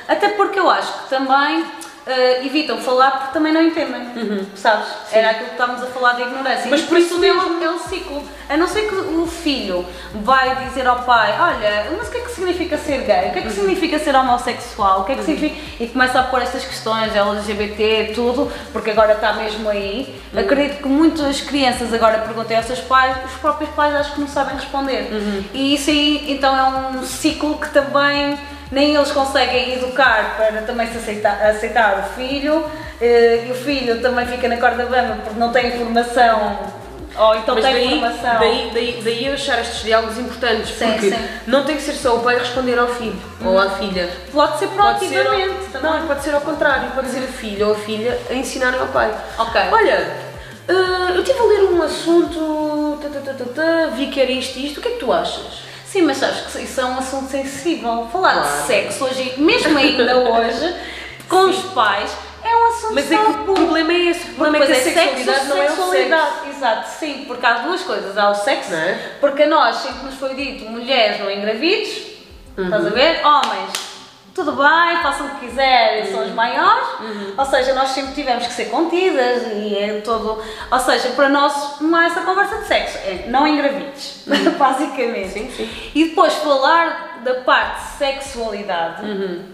[0.06, 1.64] Até porque eu acho que também
[2.10, 4.46] uh, evitam falar porque também não entendem, uhum.
[4.54, 4.86] sabes?
[4.86, 5.16] Sim.
[5.16, 6.66] Era aquilo que estávamos a falar de ignorância.
[6.68, 8.22] Mas por isso mesmo é o ciclo.
[8.48, 12.20] A não ser que o filho vai dizer ao pai, olha, mas o que é
[12.22, 13.28] que significa ser gay?
[13.28, 13.54] O que é que uhum.
[13.54, 15.02] significa ser homossexual?
[15.02, 15.26] O que é que uhum.
[15.26, 15.60] significa...
[15.78, 20.14] E começa a pôr estas questões, LGBT, tudo, porque agora está mesmo aí.
[20.32, 20.40] Uhum.
[20.40, 24.28] Acredito que muitas crianças agora perguntem aos seus pais, os próprios pais acho que não
[24.28, 25.08] sabem responder.
[25.12, 25.44] Uhum.
[25.54, 28.38] E isso aí, então, é um ciclo que também
[28.70, 32.64] nem eles conseguem educar para também se aceitar, aceitar o filho,
[33.00, 36.80] eh, e o filho também fica na corda bamba porque não tem informação
[37.18, 38.38] ou então Mas tem daí, informação.
[38.38, 41.28] Daí, daí, daí eu achar estes diálogos importantes, sim, porque sim.
[41.46, 43.48] não tem que ser só o pai responder ao filho hum.
[43.48, 44.08] ou à filha.
[44.32, 47.72] Pode ser proativamente pode ser Não, pode ser ao contrário, pode ser a filha ou
[47.72, 49.12] a filha a ensinarem ao pai.
[49.38, 49.60] Ok.
[49.72, 50.16] Olha,
[50.68, 52.98] uh, eu estive a ler um assunto,
[53.96, 55.69] vi que era isto e isto, o que é que tu achas?
[55.90, 58.08] Sim, mas sabes que isso é um assunto sensível.
[58.12, 58.48] Falar claro.
[58.48, 60.76] de sexo hoje, mesmo ainda hoje,
[61.28, 61.50] com Sim.
[61.50, 64.66] os pais, é um assunto Mas é que o problema é esse, o problema é
[64.66, 66.48] que a sexualidade sexo, não é o sexo.
[66.48, 69.16] Exato, sim, porque há duas coisas, há o sexo, é?
[69.20, 72.02] porque a nós sempre nos foi dito, mulheres não engravides,
[72.56, 72.64] uhum.
[72.64, 73.26] estás a ver?
[73.26, 73.89] Homens
[74.34, 76.12] tudo bem, façam o que quiserem, uhum.
[76.12, 76.88] são os maiores.
[77.00, 77.34] Uhum.
[77.36, 80.42] Ou seja, nós sempre tivemos que ser contidas e é todo.
[80.70, 84.52] Ou seja, para nós não é essa conversa de sexo, é não engravides, uhum.
[84.58, 85.30] basicamente.
[85.30, 85.90] Sim, sim.
[85.94, 89.44] E depois falar da parte de sexualidade, uhum.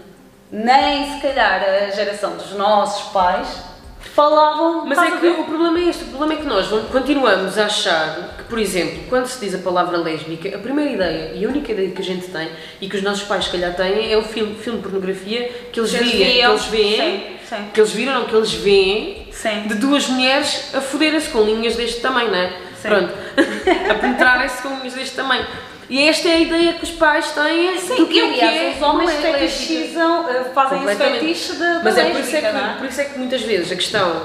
[0.51, 3.76] nem se calhar a geração dos nossos pais
[4.17, 4.83] falavam.
[4.87, 8.35] Mas é que o problema é este: o problema é que nós continuamos a achar
[8.35, 11.71] que, por exemplo, quando se diz a palavra lésbica, a primeira ideia e a única
[11.71, 12.49] ideia que a gente tem
[12.81, 15.79] e que os nossos pais, se calhar, têm é o filme, filme de pornografia que
[15.79, 17.69] eles, veem, que eles veem, sim, sim.
[17.71, 19.67] que eles viram, não, que eles veem sim.
[19.67, 22.53] de duas mulheres a foderem-se com linhas deste tamanho, não é?
[22.81, 23.13] Pronto,
[23.91, 25.45] a penetrarem-se com linhas deste tamanho.
[25.89, 28.81] E esta é a ideia que os pais têm Sim, do que, aliás, é os
[28.81, 32.75] homens fetichizam, eh, fazem esse fetiche da Mas é por, isso é, que, é?
[32.77, 34.23] por isso é que muitas vezes a questão,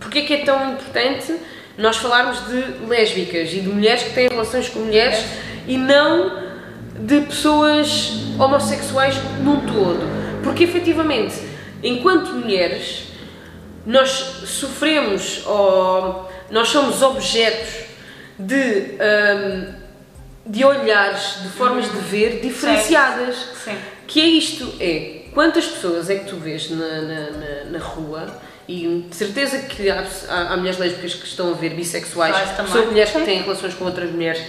[0.00, 1.36] porque é que é tão importante
[1.76, 5.24] nós falarmos de lésbicas e de mulheres que têm relações com mulheres é.
[5.68, 6.42] e não
[6.98, 10.00] de pessoas homossexuais num todo.
[10.42, 11.34] Porque efetivamente,
[11.82, 13.08] enquanto mulheres,
[13.84, 14.08] nós
[14.46, 17.84] sofremos ou nós somos objetos
[18.38, 18.96] de.
[18.98, 19.81] Um,
[20.52, 23.36] de olhares, de formas de ver diferenciadas.
[23.64, 23.74] Sim.
[24.06, 28.26] Que é isto, é quantas pessoas é que tu vês na, na, na, na rua
[28.68, 32.36] e de certeza que há, há, há, mulheres lésbicas que estão a ver bissexuais,
[32.70, 34.42] são mulheres que têm relações com outras mulheres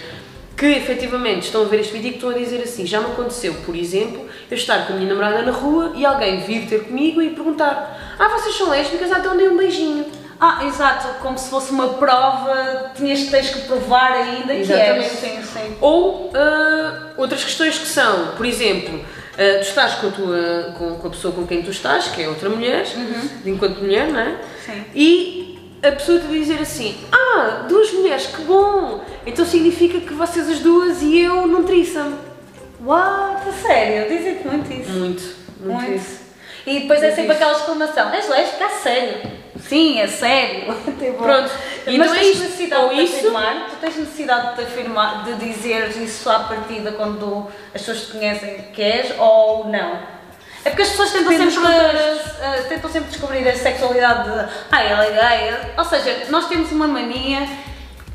[0.54, 3.06] que efetivamente estão a ver este vídeo e que estão a dizer assim, já me
[3.06, 6.84] aconteceu, por exemplo, eu estar com a minha namorada na rua e alguém vir ter
[6.84, 9.10] comigo e perguntar ah, vocês são lésbicas?
[9.10, 10.04] Ah, então dei um beijinho.
[10.40, 15.16] Ah, exato, como se fosse uma prova, tinhas, tens que provar ainda Exatamente.
[15.16, 15.36] que és.
[15.36, 15.76] Sim, sim.
[15.80, 16.32] Ou uh,
[17.16, 19.04] outras questões que são, por exemplo, uh,
[19.34, 22.28] tu estás com a, tua, com, com a pessoa com quem tu estás, que é
[22.28, 22.84] outra mulher,
[23.46, 24.36] enquanto mulher, não é?
[24.64, 24.84] Sim.
[24.94, 29.04] E a pessoa te dizer assim: Ah, duas mulheres, que bom!
[29.26, 32.16] Então significa que vocês as duas e eu threesome.
[32.84, 33.48] What?
[33.48, 34.08] A sério?
[34.08, 34.90] Dizem-te muito isso.
[34.90, 35.22] Muito,
[35.60, 35.92] muito, Muito.
[35.92, 36.20] isso.
[36.66, 37.42] E depois é Muito sempre isso.
[37.44, 38.66] aquela exclamação: és lésbica?
[38.66, 39.43] A sério?
[39.68, 40.74] Sim, é sério.
[40.98, 41.50] Tipo, Pronto.
[41.86, 42.42] Mas Então é tens isto.
[42.44, 47.46] necessidade de isso- afirmar, tu tens necessidade de afirmar, de dizer isso à partida quando
[47.74, 50.14] as pessoas te conhecem que és ou não?
[50.64, 54.82] É porque as pessoas tentam Depende sempre, eh, tentam sempre descobrir a sexualidade de ah,
[54.82, 55.10] ela é
[55.50, 55.72] gay.
[55.76, 57.46] Ou seja, nós temos uma mania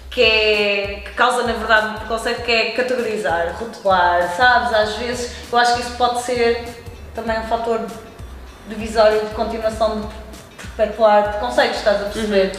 [0.09, 4.73] que, é, que causa na verdade um preconceito que é categorizar, rotular, sabes?
[4.73, 6.63] Às vezes eu acho que isso pode ser
[7.13, 7.85] também um fator
[8.67, 10.07] divisório de continuação de
[10.79, 12.51] perpetuar preconceitos, estás a perceber?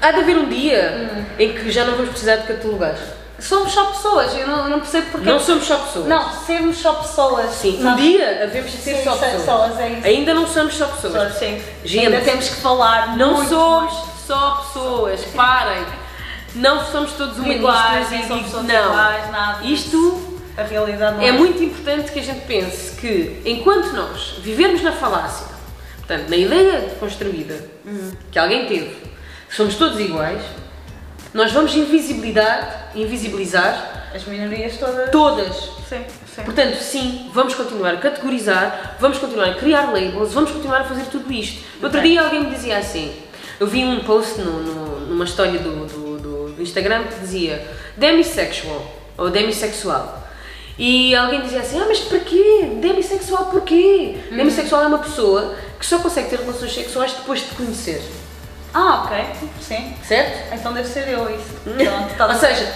[0.00, 2.94] Há de haver um dia em que já não vamos precisar de catalogar.
[3.38, 5.28] Somos só pessoas, eu não, não percebo porque.
[5.28, 6.06] Não somos só pessoas.
[6.06, 7.50] Não, sermos só pessoas.
[7.50, 9.72] Sim, um dia havemos de ser Sim, só pessoas.
[9.72, 10.00] pessoas, é.
[10.08, 11.12] Ainda não somos só pessoas.
[11.12, 11.62] Pessoas, sim.
[11.84, 13.16] Gente, Ainda temos que falar.
[13.18, 14.06] Não muito somos mais.
[14.26, 15.84] só pessoas, parem.
[16.54, 18.62] Não somos todos iguais, e somos não.
[18.64, 19.64] iguais, nada.
[19.66, 24.80] Isto A realidade não é muito importante que a gente pense que enquanto nós vivermos
[24.82, 25.55] na falácia,
[26.06, 27.54] portanto, na ideia construída
[28.30, 28.94] que alguém teve,
[29.50, 30.42] somos todos iguais,
[31.34, 35.10] nós vamos invisibilizar, invisibilizar As minorias todas.
[35.10, 35.54] todas
[35.88, 36.04] Sim,
[36.34, 36.42] sim.
[36.42, 41.04] Portanto, sim, vamos continuar a categorizar, vamos continuar a criar labels, vamos continuar a fazer
[41.04, 41.62] tudo isto.
[41.78, 43.14] No outro dia alguém me dizia assim,
[43.60, 47.64] eu vi um post no, no- numa história do, do, do- do Instagram que dizia
[47.96, 48.84] demisexual
[49.16, 50.24] ou demissexual.
[50.78, 52.68] E alguém dizia assim, ah, mas porquê?
[52.80, 54.16] Demissexual porquê?
[54.30, 54.36] Uhum.
[54.36, 58.02] Demissexual é uma pessoa que só consegue ter relações sexuais depois de te conhecer,
[58.74, 59.24] Ah, ok.
[59.60, 59.94] Sim.
[60.06, 60.54] certo?
[60.54, 61.54] Então deve ser eu isso.
[61.64, 62.72] Pronto, tá Ou seja,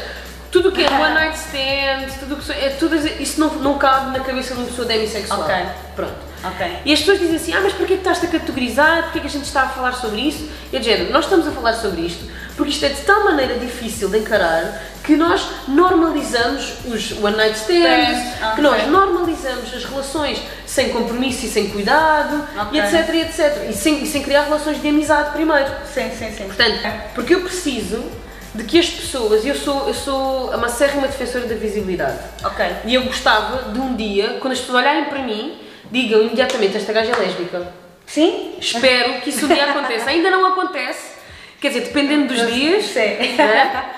[0.51, 3.78] tudo o que é one night stand, tudo o que é, tudo isso não, não
[3.78, 5.40] cabe na cabeça de uma pessoa demissexual.
[5.40, 5.55] Ok.
[5.96, 6.30] Pronto.
[6.42, 6.78] Ok.
[6.86, 9.03] E as pessoas dizem assim, ah, mas porquê que estás a categorizar?
[9.05, 10.48] Porquê que a gente está a falar sobre isso?
[10.72, 12.24] E é de género, nós estamos a falar sobre isto
[12.57, 17.57] porque isto é de tal maneira difícil de encarar que nós normalizamos os one night
[17.57, 22.78] stands, que nós normalizamos as relações sem compromisso e sem cuidado, Ok.
[22.78, 23.70] e etc, e etc.
[23.70, 25.70] E sem, e sem criar relações de amizade primeiro.
[25.92, 26.44] Sim, sim, sim.
[26.44, 26.78] Portanto,
[27.14, 28.05] porque eu preciso
[28.55, 32.66] de que as pessoas, eu sou, eu sou uma acérrima defensora da visibilidade, Ok.
[32.84, 35.57] e eu gostava de um dia, quando as pessoas olharem para mim,
[35.90, 37.66] digam imediatamente esta gaja é lésbica.
[38.07, 38.57] Sim?
[38.61, 40.11] Espero que isso um dia aconteça.
[40.11, 41.12] Ainda não acontece,
[41.61, 43.90] quer dizer, dependendo dos dias, né?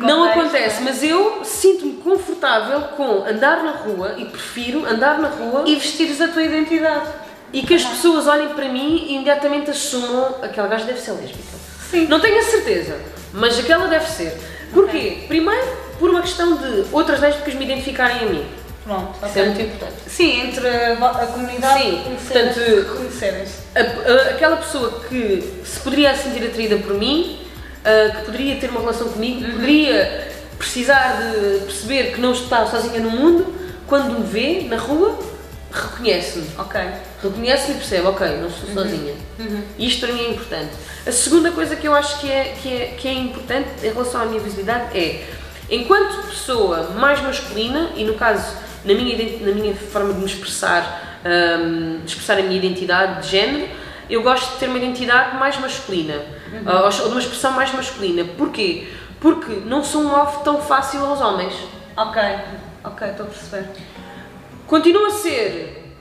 [0.00, 0.90] Não contexto, acontece, né?
[0.90, 6.20] mas eu sinto-me confortável com andar na rua e prefiro andar na rua E vestires
[6.20, 7.08] a tua identidade.
[7.52, 11.56] e que as pessoas olhem para mim e imediatamente assumam aquela gaja deve ser lésbica.
[11.90, 12.06] Sim.
[12.06, 12.98] Não tenho a certeza,
[13.32, 14.36] mas aquela deve ser.
[14.72, 15.18] Porquê?
[15.28, 15.64] Primeiro,
[16.00, 18.46] por uma questão de outras lésbicas me identificarem a mim.
[18.86, 19.94] Pronto, Isso é muito importante.
[20.06, 23.54] Sim, entre a, a comunidade Sim, portanto- reconhecerem-se.
[24.30, 27.40] Aquela pessoa que se poderia sentir atraída por mim,
[27.84, 29.52] ah, que poderia ter uma relação comigo, Uhum.
[29.54, 33.52] poderia precisar de perceber que não está sozinha no mundo,
[33.88, 35.18] quando me vê na rua,
[35.72, 36.46] reconhece-me.
[36.56, 36.80] Ok.
[37.22, 38.50] Reconhece-me e percebe, ok, não Uhum.
[38.50, 39.14] sou sozinha.
[39.78, 40.70] Isto para mim é importante.
[41.04, 44.20] A segunda coisa que eu acho que é, que, é, que é importante em relação
[44.20, 45.24] à minha visibilidade é,
[45.68, 51.20] enquanto pessoa mais masculina, e no caso, na minha, na minha forma de me expressar,
[51.24, 53.68] hum, de expressar a minha identidade de género,
[54.08, 56.22] eu gosto de ter uma identidade mais masculina,
[56.64, 58.24] ou, ou de uma expressão mais masculina.
[58.38, 58.86] Porquê?
[59.20, 61.54] Porque não sou um alvo tão fácil aos homens.
[61.96, 62.22] Ok.
[62.84, 63.68] Ok, estou a perceber.
[64.68, 65.96] Continua a ser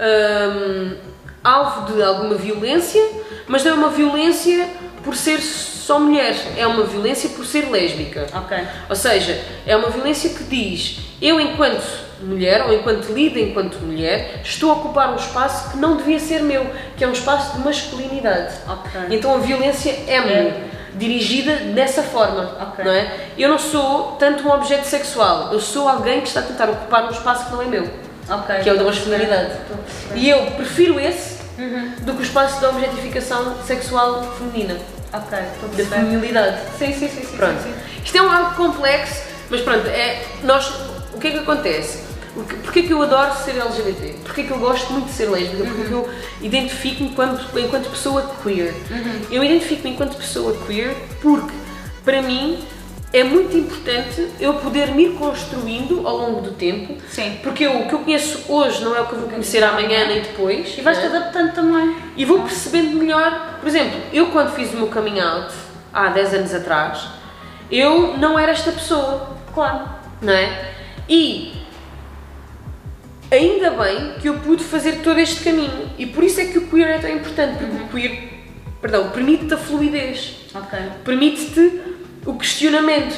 [0.00, 0.96] hum,
[1.42, 3.02] alvo de alguma violência,
[3.48, 4.68] mas não é uma violência
[5.02, 8.26] por ser só mulher, é uma violência por ser lésbica.
[8.34, 8.56] Ok.
[8.88, 14.40] Ou seja, é uma violência que diz: eu, enquanto mulher, ou enquanto lida enquanto mulher,
[14.44, 16.66] estou a ocupar um espaço que não devia ser meu,
[16.96, 18.54] que é um espaço de masculinidade.
[18.66, 19.00] Ok.
[19.10, 20.64] Então a violência é-me É.
[20.94, 22.84] dirigida dessa forma, Ok.
[22.84, 23.12] não é?
[23.38, 27.04] Eu não sou tanto um objeto sexual, eu sou alguém que está a tentar ocupar
[27.06, 27.88] um espaço que não é meu,
[28.28, 28.56] Ok.
[28.62, 29.52] que é o da masculinidade.
[30.14, 31.92] E eu prefiro esse Uhum.
[32.02, 34.76] do que o espaço da objetificação sexual feminina,
[35.12, 35.38] Ok,
[35.76, 36.58] da feminilidade.
[36.78, 37.36] Sim, sim, sim, sim.
[37.36, 37.62] Pronto.
[37.62, 37.72] sim,
[38.04, 40.68] Isto é um algo complexo, mas pronto, é, nós,
[41.14, 42.07] o que é que acontece?
[42.38, 44.14] O que- Porquê que eu adoro ser LGBT?
[44.24, 45.64] Porquê que eu gosto muito de ser lésbica?
[45.64, 46.04] Porque Uhum.
[46.04, 46.10] eu
[46.40, 48.74] identifico-me enquanto, enquanto pessoa queer.
[48.90, 49.20] Uhum.
[49.30, 51.52] Eu identifico-me enquanto pessoa queer porque,
[52.04, 52.58] para mim,
[53.12, 56.96] é muito importante eu poder me ir construindo ao longo do tempo.
[57.10, 57.38] Sim.
[57.42, 60.06] Porque eu, o que eu conheço hoje não é o que eu vou conhecer amanhã
[60.06, 60.76] nem depois.
[60.78, 61.16] E vais-te né?
[61.16, 61.96] adaptando também.
[62.16, 63.56] E vou percebendo melhor.
[63.60, 65.52] Por exemplo, eu quando fiz o meu coming out,
[65.92, 67.08] há 10 anos atrás,
[67.70, 69.88] eu não era esta pessoa, Claro.
[70.22, 70.70] não é?
[71.08, 71.57] E
[73.30, 75.90] ainda bem que eu pude fazer todo este caminho.
[75.98, 78.28] E por isso é que o queer é tão importante, porque o queer,
[78.80, 80.78] perdão, permite-te a fluidez, Ok.
[81.04, 81.80] permite-te
[82.24, 83.16] o questionamento,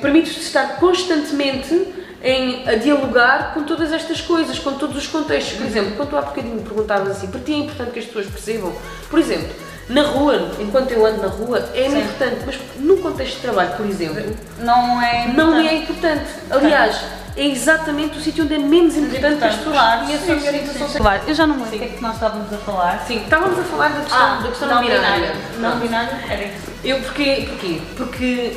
[0.00, 5.56] permite-te estar constantemente em, a dialogar com todas estas coisas, com todos os contextos.
[5.56, 8.26] Por exemplo, quando tu há bocadinho perguntavas assim, para ti é importante que as pessoas
[8.26, 8.72] percebam,
[9.08, 9.48] por exemplo,
[9.88, 11.98] na rua, enquanto eu ando na rua, é Sim.
[11.98, 15.28] importante, mas no contexto de trabalho, por exemplo, Não é.
[15.34, 15.68] não importante.
[15.68, 16.24] é importante.
[16.50, 17.00] Aliás,
[17.36, 20.88] é exatamente o sítio onde é menos importante que as pessoas Claro, conheçam a orientação
[20.88, 21.20] sexual.
[21.26, 23.04] Eu já não me lembro o que é que nós estávamos a falar.
[23.06, 25.32] Sim, estávamos a falar da questão, da questão não binária.
[25.58, 25.82] Não Pronto.
[25.82, 26.16] binário?
[26.28, 26.68] Era isso.
[26.84, 27.48] Eu porquê?
[27.48, 27.80] Porquê?
[27.96, 28.56] Porque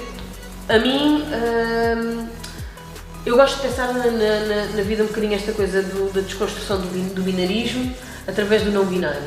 [0.68, 2.28] a mim hum,
[3.26, 6.78] eu gosto de pensar na, na- na- vida um bocadinho esta coisa do- da desconstrução
[6.82, 7.94] do, do binarismo
[8.28, 9.22] através do não binário.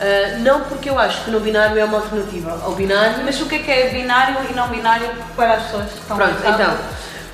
[0.00, 3.40] Ah, não porque eu acho que o não binário é uma alternativa ao binário, Mas
[3.40, 6.36] o que é que é binário e não binário para as pessoas que estão Pronto,
[6.46, 6.78] então,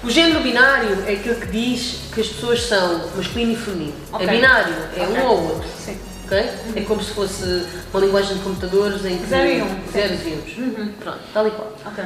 [0.03, 3.95] o género binário é aquilo que diz que as pessoas são masculino e feminino.
[4.13, 4.27] Ok.
[4.27, 5.17] É binário, é Ok.
[5.19, 5.69] um ou outro.
[5.79, 5.99] Sim.
[6.25, 6.51] ok?
[6.77, 9.27] É como se fosse uma linguagem de computadores em que.
[9.27, 9.93] Zero e um.
[9.93, 10.95] Zeros e uns.
[11.01, 11.73] Pronto, tal e qual.
[11.87, 12.05] Ok.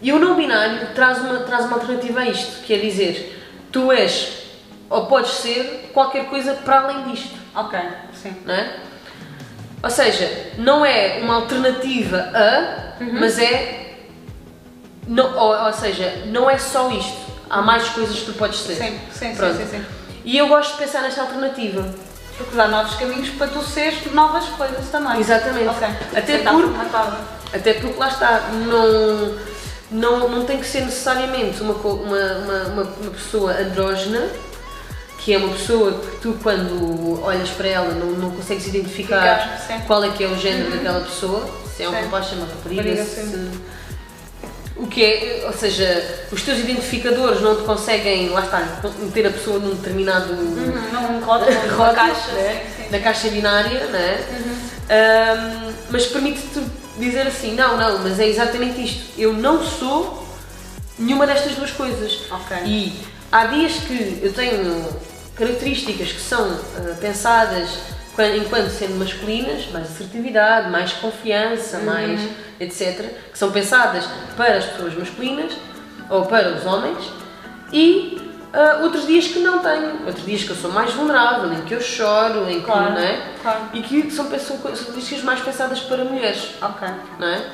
[0.00, 3.36] E o não binário traz uma, traz uma alternativa a isto, que é dizer,
[3.72, 4.44] tu és
[4.88, 7.78] ou podes ser qualquer coisa para além disto, Ok.
[8.14, 8.34] Sim.
[8.44, 8.76] não é?
[9.82, 13.20] Ou seja, não é uma alternativa a, Uhum.
[13.20, 13.94] mas é.
[15.06, 17.16] Não, ou, ou seja, não é só isto,
[17.48, 18.74] há mais coisas que tu podes ser.
[18.74, 19.56] Sim, sim, sim, Pronto.
[19.56, 19.84] sim, sim.
[20.24, 21.88] E eu gosto de pensar nesta alternativa.
[22.36, 25.18] Porque dá novos caminhos para tu seres novas coisas também.
[25.18, 25.68] Exatamente.
[25.68, 25.88] Ok.
[26.14, 27.56] Até Está porque-.
[27.56, 29.34] Até porque lá está, não,
[29.90, 34.28] não, não tem que ser necessariamente uma, uma, uma, uma pessoa andrógena,
[35.18, 39.74] que é uma pessoa que tu quando olhas para ela não, não consegues identificar Ficar.
[39.74, 39.80] Uhum.
[39.86, 42.02] qual é que é o género daquela pessoa, se é um Sim.
[42.02, 43.50] rapaz, se é uma rapariga, se,
[44.76, 49.30] o que é, ou seja, os teus identificadores não te conseguem, lá está, meter a
[49.30, 50.54] pessoa num determinado Uhum.
[50.92, 52.32] Num rótulo, rótulo, caixa.
[52.32, 52.62] né?
[52.76, 52.90] Sim, sim.
[52.90, 54.24] da caixa binária, né?
[54.30, 54.56] Uhum.
[54.90, 56.62] Ahm, mas permite-te
[56.96, 60.26] dizer assim, não, não, mas é exatamente isto, eu não sou
[60.98, 62.20] nenhuma destas duas coisas.
[62.30, 62.56] Ok.
[62.64, 63.00] E
[63.32, 64.84] há dias que eu tenho
[65.36, 67.70] características que são ah, pensadas
[68.16, 71.84] quan- enquanto sendo masculinas, mais assertividade, mais confiança, Uhum.
[71.84, 72.20] mais
[72.60, 74.04] etc., que são pensadas
[74.36, 75.52] para as pessoas masculinas
[76.10, 76.98] ou para os homens,
[77.72, 78.18] e
[78.52, 81.74] ah, outros dias que não tenho, outros dias que eu sou mais vulnerável, em que
[81.74, 83.22] eu choro, em que Claro, não é?
[83.42, 83.60] claro.
[83.74, 86.88] E que são, são, são características mais pensadas para mulheres, Ok.
[87.20, 87.44] não é?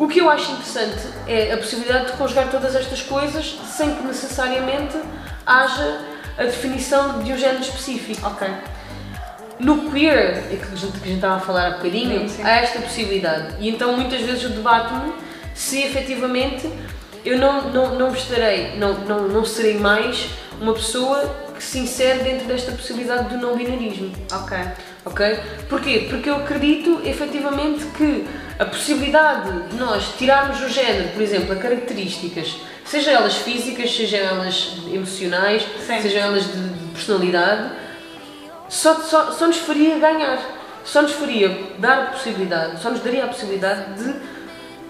[0.00, 4.02] O que eu acho interessante é a possibilidade de conjugar todas estas coisas sem que
[4.02, 4.96] necessariamente
[5.44, 6.00] haja
[6.38, 8.26] a definição de um género específico.
[8.26, 8.48] Ok.
[9.58, 12.28] No queer, é que a gente, que a gente estava a falar há bocadinho, Sim,
[12.28, 12.42] sim.
[12.42, 13.56] há esta possibilidade.
[13.60, 15.12] E então muitas vezes eu debato-me
[15.54, 16.66] se efetivamente
[17.22, 22.20] eu não, não, não estarei, não, não, não serei mais uma pessoa que se insere
[22.20, 24.10] dentro desta possibilidade do não binarismo.
[24.32, 24.56] Ok.
[25.04, 25.40] Ok?
[25.68, 26.06] Porquê?
[26.08, 28.26] Porque eu acredito efetivamente que
[28.60, 34.20] a possibilidade de nós tirarmos do género, por exemplo, a características, seja elas físicas, sejam
[34.20, 36.02] elas emocionais, Sim.
[36.02, 37.70] sejam elas de, de personalidade,
[38.68, 40.38] só, só, só nos faria ganhar.
[40.84, 44.14] Só nos faria dar a possibilidade, só nos daria a possibilidade de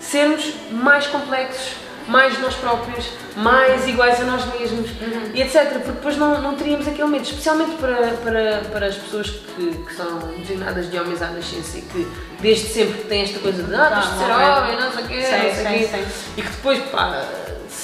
[0.01, 1.75] sermos mais complexos,
[2.09, 4.91] mais nós próprios, mais iguais a nós mesmos
[5.35, 5.71] e etc.
[5.73, 7.95] Porque depois não, não teríamos aquele medo, especialmente para,
[8.25, 12.09] para, para as pessoas que, que são designadas de homens à nascença e que
[12.41, 15.23] desde sempre têm esta coisa de ah, tens de ser homem, não sei o quê,
[15.23, 16.07] Sim, não sei sim, sim.
[16.37, 17.25] E que depois, pá,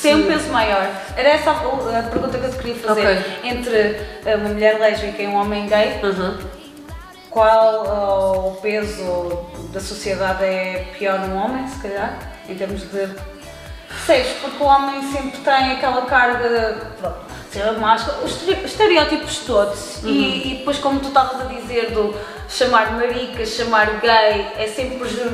[0.02, 0.88] Tem um peso maior.
[1.16, 3.06] Era essa a, a pergunta que eu te queria fazer.
[3.18, 3.24] Ok.
[3.44, 6.38] Entre uma mulher lésbica e um homem gay, Uhum.
[7.30, 12.18] qual ah, o peso da sociedade é pior num homem, se calhar?
[12.48, 13.08] Em termos de.
[14.04, 14.32] Percebes?
[14.40, 16.84] Porque o homem sempre tem aquela carga de.
[17.00, 17.16] pronto,
[17.50, 20.02] ser máscara, os estere- estereótipos todos.
[20.04, 22.14] E, e depois, como tu estavas a dizer, do
[22.48, 25.32] chamar marica, chamar gay, é sempre pejor-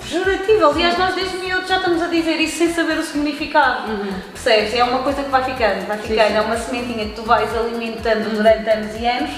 [0.00, 0.66] pejorativo.
[0.70, 3.88] Aliás, nós desde miúdos já estamos a dizer isso sem saber o significado.
[4.32, 4.74] Percebes?
[4.74, 6.28] É uma coisa que vai ficando, vai ficando.
[6.28, 6.34] sim.
[6.36, 9.30] É uma sementinha que tu vais alimentando durante anos e anos.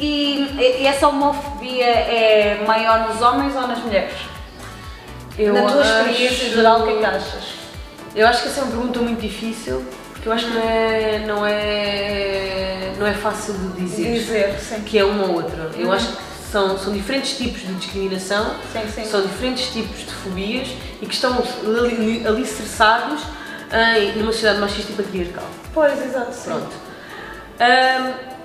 [0.00, 4.12] E, e essa homofobia é maior nos homens ou nas mulheres?
[5.38, 7.63] Eu Na tua acho- experiência geral, o que é que achas?
[8.14, 11.18] Eu acho que essa é uma pergunta muito difícil, porque eu acho que não é,
[11.26, 14.80] não é, não é fácil de dizer, Dizer, sim.
[14.82, 15.70] que é uma ou outra.
[15.76, 19.04] Eu acho que são, são diferentes tipos de discriminação, Sim, sim.
[19.04, 20.68] são diferentes tipos de fobias
[21.02, 21.36] e que estão
[21.66, 23.20] ali- alicerçados
[23.98, 25.48] em, numa sociedade machista e patriarcal.
[25.72, 26.36] Pois, exato.
[26.44, 26.84] Pronto.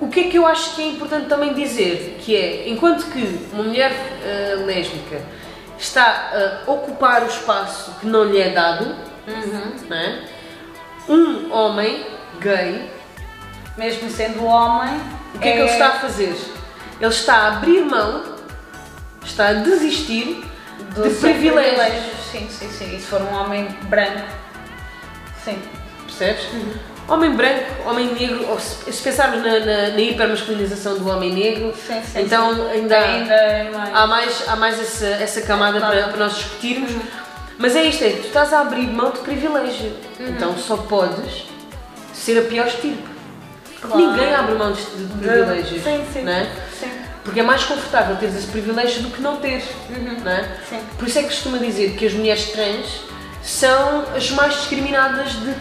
[0.00, 2.18] Um, o que é que eu acho que é importante também dizer?
[2.20, 5.20] Que é, enquanto que uma mulher uh, lésbica
[5.78, 8.94] está a ocupar o espaço que não lhe é dado,
[9.30, 9.72] Uhum.
[9.88, 10.24] não é?
[11.08, 12.06] um homem
[12.40, 12.90] gay,
[13.76, 15.00] Mesmo sendo homem.
[15.34, 16.36] o que é, que ele está a fazer?
[17.00, 18.22] Ele está a abrir mão,
[19.24, 20.44] está a desistir
[20.94, 22.04] do de seu privilégios.
[22.30, 22.96] Sim, sim, sim.
[22.96, 24.22] E se for um homem branco.
[25.44, 25.60] Sim.
[26.06, 26.46] Percebes?
[27.08, 31.74] Homem branco, homem negro, ou se, se pensarmos na, na, na hipermasculinização do homem negro,
[31.74, 32.20] Sim, sim.
[32.22, 32.70] então sim.
[32.70, 33.94] ainda, há- ainda é mais.
[33.96, 35.96] há mais, há mais essa, essa camada Claro.
[35.96, 36.92] para, para nós discutirmos.
[37.60, 39.92] Mas é isto, é, tu estás a abrir mão de privilégio.
[40.18, 40.28] Uhum.
[40.28, 41.44] Então só podes
[42.14, 43.04] ser a pior estirpe.
[43.82, 43.98] Claro.
[43.98, 45.82] Ninguém abre mão de, de privilégios.
[45.82, 46.22] Sim, sim.
[46.22, 46.50] Não é?
[46.78, 46.90] Sim.
[47.22, 49.64] Porque é mais confortável teres esse privilégio do que não teres.
[49.90, 50.20] Uhum.
[50.24, 50.58] Não é?
[50.98, 53.02] Por isso é que costuma dizer que as mulheres trans
[53.42, 55.54] são as mais discriminadas de,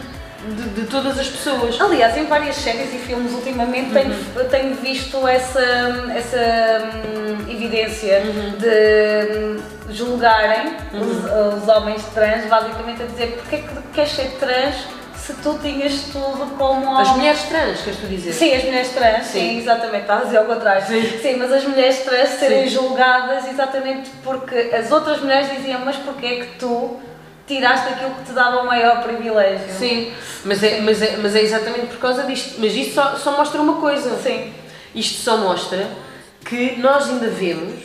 [0.47, 1.79] de, de todas as pessoas.
[1.79, 4.49] Aliás, em várias séries e filmes ultimamente tenho, Uhum.
[4.49, 5.61] tenho visto essa,
[6.15, 8.51] essa hum, evidência Uhum.
[8.57, 9.57] de hum,
[9.91, 14.75] julgarem os, os homens trans, basicamente a dizer porque é que queres ser trans
[15.15, 17.01] se tu tinhas tudo como homem.
[17.01, 18.31] As mulheres trans, queres tu dizer?
[18.33, 19.57] Sim, as mulheres trans, sim, Sim.
[19.59, 20.85] exatamente, estás a dizer ao contrário.
[20.87, 21.35] Sim.
[21.37, 22.69] mas as mulheres trans serem Sim.
[22.75, 26.99] julgadas exatamente porque as outras mulheres diziam, mas porquê é que tu
[27.49, 29.67] tiraste aquilo que te dava o maior privilégio?
[29.77, 30.13] Sim,
[30.45, 32.55] mas é, mas, é, mas é exatamente por causa disto.
[32.59, 34.15] Mas isto só, só mostra uma coisa.
[34.21, 34.53] Sim.
[34.93, 35.89] Isto só mostra
[36.45, 37.79] que nós ainda vemos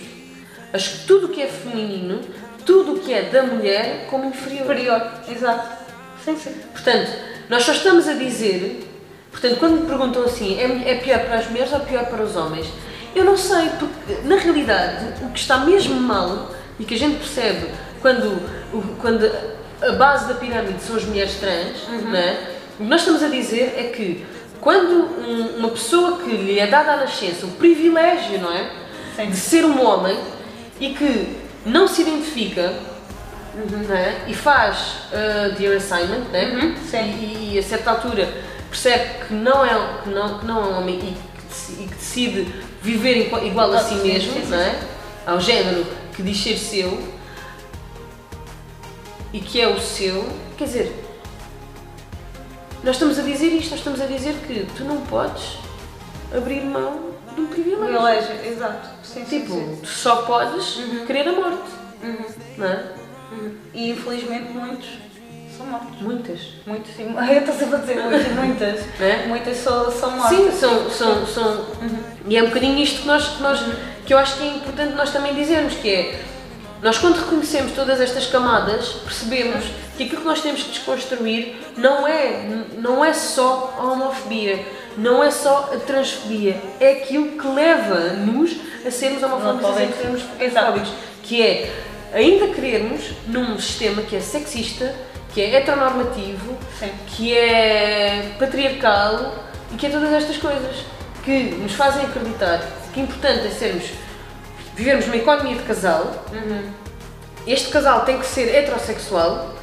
[0.73, 2.21] as, tudo o que é feminino,
[2.65, 4.63] tudo o que é da mulher como inferior.
[4.63, 5.85] Superior, exato.
[6.25, 6.55] Sim, sim.
[6.73, 7.11] Portanto,
[7.49, 8.89] nós só estamos a dizer,
[9.31, 12.37] portanto, quando me perguntam assim, é, é pior para as mulheres ou pior para os
[12.37, 12.67] homens?
[13.15, 17.19] Eu não sei, porque na realidade o que está mesmo mal e que a gente
[17.19, 17.69] percebe
[18.03, 18.43] quando,
[19.01, 19.31] quando
[19.83, 22.51] a base da pirâmide são as mulheres trans, não é?
[22.75, 24.25] o que nós estamos a dizer é que
[24.61, 28.71] quando um- uma pessoa que lhe é dada à nascença o privilégio, não é?
[29.17, 29.31] Sim.
[29.31, 30.17] De ser um homem
[30.81, 32.73] e que não se identifica
[33.55, 34.25] não é?
[34.27, 34.79] e faz
[35.13, 36.45] uh, the assignment, não é?
[36.47, 36.75] Uhum.
[37.21, 38.29] E, e a certa altura
[38.69, 39.71] percebe que não é,
[40.03, 41.01] que não, que não é um homem e
[41.55, 42.49] que, e que decide
[42.83, 44.51] viver igual, igual a si Sim, mesmo, sim, sim.
[44.51, 44.75] não é?
[45.27, 47.14] ao género que diz ser seu
[49.35, 50.27] e que é o seu,
[50.57, 51.05] quer dizer,
[52.83, 55.59] nós estamos a dizer isto, nós estamos a dizer que tu não podes
[56.35, 57.85] abrir mão de um privilégio.
[57.85, 58.89] Privilégio, exato.
[59.03, 59.79] Sim, sim, Tipo, sim.
[59.83, 61.71] tu só podes querer a morte,
[62.03, 62.25] Uhum.
[62.59, 62.85] não é?
[63.73, 64.89] E infelizmente muitos
[65.57, 66.01] são mortos.
[66.01, 66.41] Muitas.
[66.67, 67.15] Muitos, sim.
[67.29, 68.81] Eu estou sempre a dizer muitas, muitas.
[69.01, 69.27] É?
[69.27, 70.37] Muitas são, são mortas.
[70.39, 71.67] Sim, são, são, são
[72.29, 73.61] e é um bocadinho isto que nós, que nós
[74.07, 76.25] que eu acho que é importante nós também dizermos, que é
[76.85, 79.65] nós quando reconhecemos todas estas camadas, percebemos
[79.97, 84.63] que aquilo que nós temos que desconstruir não é, não é só a homofobia,
[84.99, 88.55] não é só a transfobia, é aquilo que leva-nos
[88.87, 91.73] a sermos homofóbicos e a sermos homofóbicos, que é
[92.13, 94.95] ainda querermos num sistema que é sexista,
[95.33, 96.91] que é heteronormativo, Sim.
[97.07, 100.85] que é patriarcal e que é todas estas coisas
[101.25, 102.61] que nos fazem acreditar
[102.93, 103.85] que é importante é sermos,
[104.75, 106.25] vivermos numa economia de casal.
[107.47, 109.55] Este casal tem que ser heterossexual,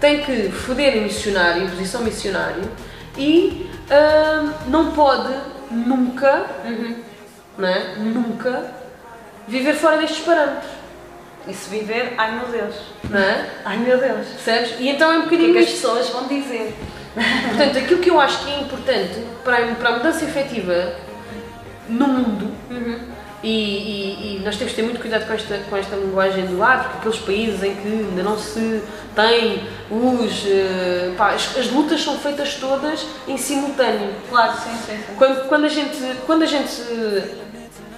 [0.00, 2.62] tem que foder em missionário, em posição missionário
[3.16, 5.32] e hum, não pode
[5.70, 6.46] nunca,
[7.58, 7.94] não é?
[7.96, 8.70] nunca
[9.48, 10.70] viver fora destes parâmetros,
[11.48, 12.74] E se viver, ai meu Deus.
[13.08, 13.48] não é?
[13.64, 14.26] Ai meu Deus.
[14.28, 14.74] Percebes?
[14.80, 16.74] E então é um O que é bocadinho que as pessoas vão dizer?
[17.48, 20.94] Portanto, aquilo que eu acho que é importante para a, para a mudança efetiva
[21.88, 22.52] no mundo,
[23.42, 26.62] e, e- e nós temos que ter muito cuidado com esta, com esta linguagem do
[26.62, 28.82] ah, porque aqueles países em que ainda não se
[29.14, 30.44] tem os.
[30.46, 34.10] eh, pá, as, as lutas são feitas todas em simultâneo.
[34.28, 35.14] Claro, sim, sim, sim.
[35.16, 36.70] Quando, quando, a gente, quando a gente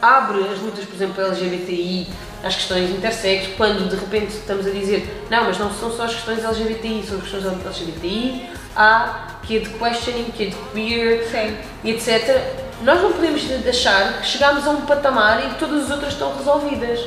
[0.00, 2.06] abre as lutas, por exemplo, LGBTI,
[2.42, 6.14] as questões intersexo, quando de repente estamos a dizer não, mas não são só as
[6.14, 11.24] questões LGBTI, são as questões LGBTI, há que é de questioning, que é de queer,
[11.28, 11.56] Sim.
[11.88, 12.67] etc.
[12.82, 16.36] Nós não podemos achar que chegamos a um patamar em que todas as outras estão
[16.36, 17.00] resolvidas.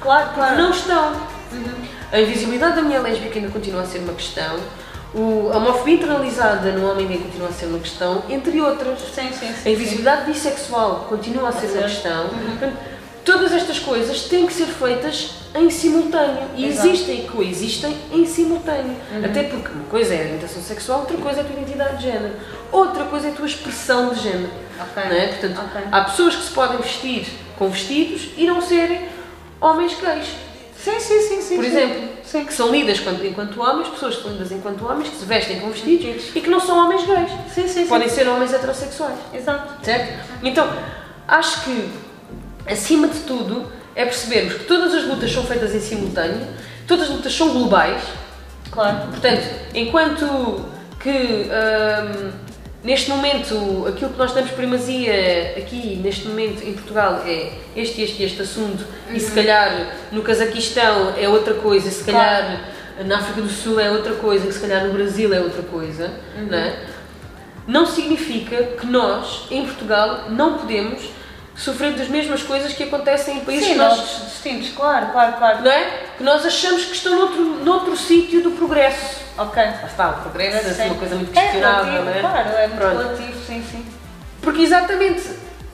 [0.00, 0.56] Claro, claro.
[0.56, 1.12] não estão.
[2.10, 4.56] A invisibilidade da mulher lésbica ainda continua a ser uma questão.
[5.14, 8.98] O, a homofobia internalizada no homem ainda continua a ser uma questão, entre outras.
[9.14, 9.72] Sim, sim, A sim.
[9.72, 11.82] invisibilidade bissexual continua a ser uma ser.
[11.82, 12.28] questão.
[12.28, 12.76] Portanto,
[13.22, 16.88] todas estas coisas têm que ser feitas em simultâneo e Exato.
[16.88, 18.96] existem e coexistem em simultâneo.
[19.22, 22.04] Até porque uma coisa é a orientação sexual, outra coisa é a tua identidade de
[22.04, 22.32] género,
[22.72, 24.50] outra coisa é a tua expressão de género.
[24.80, 25.04] Ok.
[25.04, 25.26] Não é?
[25.28, 25.82] Portanto, Ok.
[25.92, 27.26] há pessoas que se podem vestir
[27.58, 29.08] com vestidos e não serem
[29.60, 30.26] homens gays.
[30.76, 31.56] Sim, sim, sim, sim.
[31.56, 31.70] Por sim.
[31.70, 32.44] exemplo, Sim.
[32.46, 35.60] Que são lidas enquanto, enquanto homens, pessoas que são lidas enquanto homens, que se vestem
[35.60, 37.30] como vestidos e que não são homens gays.
[37.54, 37.86] Sim, sim, sim.
[37.86, 39.18] Podem ser homens heterossexuais.
[39.34, 39.84] Exato.
[39.84, 40.18] Certo?
[40.42, 40.66] Então,
[41.28, 41.90] acho que,
[42.66, 46.46] acima de tudo, é percebermos que todas as lutas são feitas em simultâneo,
[46.88, 48.02] todas as lutas são globais.
[48.70, 49.08] Claro.
[49.10, 49.42] Portanto,
[49.74, 50.64] enquanto
[50.98, 52.30] que hum,
[52.82, 58.22] neste momento aquilo que nós damos primazia aqui, neste momento em Portugal, é este, este
[58.22, 62.68] e este assunto, e se calhar no Cazaquistão é outra coisa, se calhar
[63.04, 66.12] na África do Sul é outra coisa, se calhar no Brasil é outra coisa,
[66.48, 66.86] não é?
[67.66, 71.00] Não significa que nós, em Portugal, não podemos
[71.54, 75.62] sofrer das mesmas coisas que acontecem em países Sim, que nós distintos, claro, claro, claro.
[75.62, 76.11] não é?
[76.22, 79.22] Que nós achamos que estão noutro, noutro sítio do progresso.
[79.36, 79.60] Ok.
[79.60, 80.84] Lá está, o progresso é Sim.
[80.84, 82.20] uma coisa muito É questionável, relativo, não é?
[82.20, 82.96] claro, é muito Pronto.
[82.98, 83.86] relativo, sim, sim.
[84.40, 85.28] Porque exatamente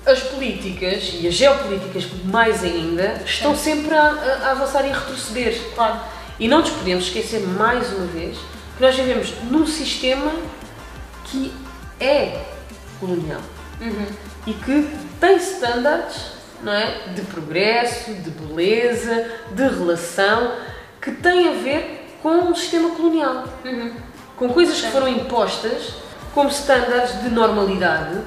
[0.06, 4.94] as políticas e as geopolíticas, mais ainda, estão sempre a, a- a avançar e a
[4.98, 5.60] retroceder.
[5.74, 6.00] Claro.
[6.40, 8.38] E não nos podemos esquecer, mais uma vez,
[8.78, 10.32] que nós vivemos num sistema
[11.26, 11.52] que
[12.00, 12.40] é
[12.98, 13.42] colonial
[13.82, 14.06] Uhum.
[14.46, 16.98] e que tem standards não é?
[17.14, 20.52] de progresso, de beleza, de relação,
[21.00, 23.44] que têm a ver com o sistema colonial.
[23.64, 23.92] Uhum.
[24.36, 25.94] Com coisas que foram impostas
[26.34, 28.18] como standards de normalidade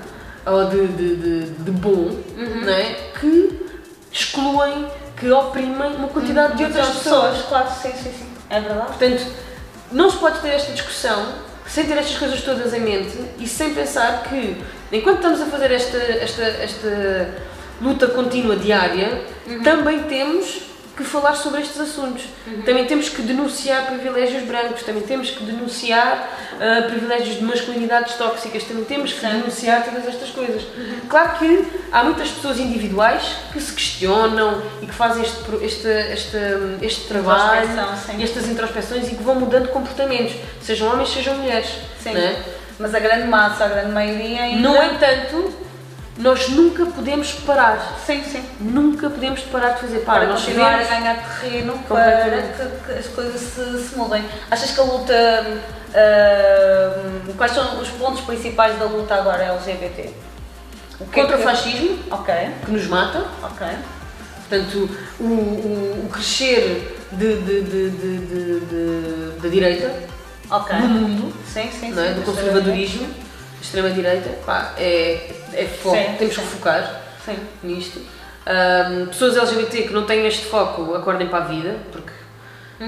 [0.46, 1.92] ou de, de, de, de bom,
[2.38, 2.62] Uhum.
[2.66, 2.96] não é?
[3.20, 3.60] que
[4.12, 7.42] excluem, que oprimem uma quantidade de outras pessoas.
[7.48, 8.28] claro, sim, sim, sim.
[8.50, 8.88] É verdade.
[8.88, 9.26] Portanto,
[9.92, 11.34] não se pode ter esta discussão
[11.68, 14.62] sem ter estas coisas todas em mente e sem pensar que,
[14.92, 17.34] enquanto estamos a fazer esta, esta, esta
[17.82, 19.24] luta contínua diária,
[19.64, 22.24] também temos que falar sobre estes assuntos.
[22.66, 26.30] Também temos que denunciar privilégios brancos, também temos que denunciar
[26.60, 30.64] ah, privilégios de masculinidades tóxicas, também temos que denunciar todas estas coisas.
[31.10, 36.38] Claro que há muitas pessoas individuais que se questionam e que fazem este, este, este,
[36.82, 37.68] este trabalho,
[38.06, 38.22] sim.
[38.22, 41.70] estas introspeções e que vão mudando comportamentos, sejam homens, sejam mulheres.
[42.00, 42.14] Sim.
[42.14, 42.36] Não, é?
[42.78, 44.68] Mas a grande massa, a grande maioria ainda...
[44.68, 45.54] no entanto,
[46.22, 47.98] nós nunca podemos parar.
[48.06, 48.44] Sim, sim.
[48.60, 50.20] Nunca podemos parar de fazer parte.
[50.20, 54.24] Para Nós continuar a ganhar terreno para que, que as coisas se, se mudem.
[54.50, 55.14] Achas que a luta.
[55.96, 60.02] ah, quais são os pontos principais da luta agora LGBT?
[60.02, 60.14] É
[61.14, 62.34] contra que- o fascismo, Ok,
[62.66, 63.68] que nos mata, ok.
[64.48, 69.92] portanto, o, o- o crescer de, de- de- da direita
[70.50, 70.76] Ok.
[70.78, 72.10] no mundo, Sim, sim, não é?
[72.10, 72.14] sim.
[72.20, 73.08] do conservadorismo,
[73.62, 74.30] extrema-direita,
[74.78, 76.42] é, é foco, Sim, temos sim.
[76.42, 77.38] que focar Sim.
[77.64, 78.00] nisto.
[78.46, 82.12] Ahm, pessoas LGBT que não têm este foco, acordem para a vida, porque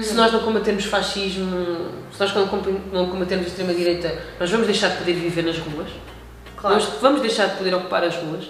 [0.02, 0.16] se Uhum.
[0.16, 4.88] nós não combatermos fascismo, se nós não comba- não combatermos a extrema-direita, nós vamos deixar
[4.88, 5.88] de poder viver nas ruas.
[6.56, 6.76] Claro.
[6.76, 8.44] Nós vamos deixar de poder ocupar as ruas.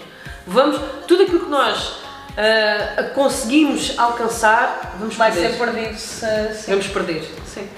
[0.47, 1.97] Vamos, tudo aquilo que nós
[2.37, 5.51] ah, conseguimos alcançar, vamos Vai perder.
[5.51, 6.69] ser perdido se.
[6.71, 7.23] Vamos perder.
[7.45, 7.69] sim.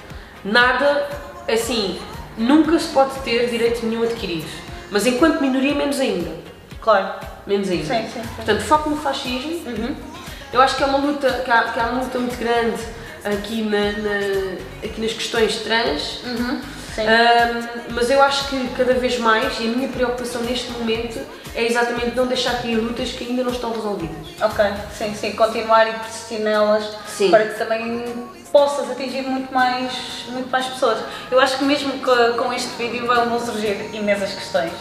[0.46, 1.08] Nada,
[1.52, 2.00] assim,
[2.38, 4.48] nunca se pode ter direito nenhum adquirido.
[4.92, 6.32] Mas enquanto minoria, menos ainda.
[6.82, 7.14] Claro.
[7.46, 7.86] Menos ainda.
[7.86, 8.30] Sim, sim, sim.
[8.36, 9.52] Portanto, foco no fascismo.
[9.68, 9.96] Uhum.
[10.54, 12.82] Eu acho que é uma luta, que há, que há uma luta muito grande
[13.26, 16.22] aqui, na, na- aqui nas questões trans.
[16.24, 16.62] Uhum.
[17.00, 21.20] Ahm, mas eu acho que cada vez mais, e a minha preocupação neste momento
[21.54, 24.16] é exatamente não deixar cair lutas que ainda não estão resolvidas.
[24.42, 24.66] Ok,
[24.98, 27.30] sim, sim, continuar e persistir nelas Sim.
[27.30, 28.14] para que também
[28.52, 29.92] possas atingir muito mais,
[30.30, 31.00] muito mais pessoas.
[31.32, 34.72] Eu acho que mesmo que, com este vídeo vão surgir imensas questões.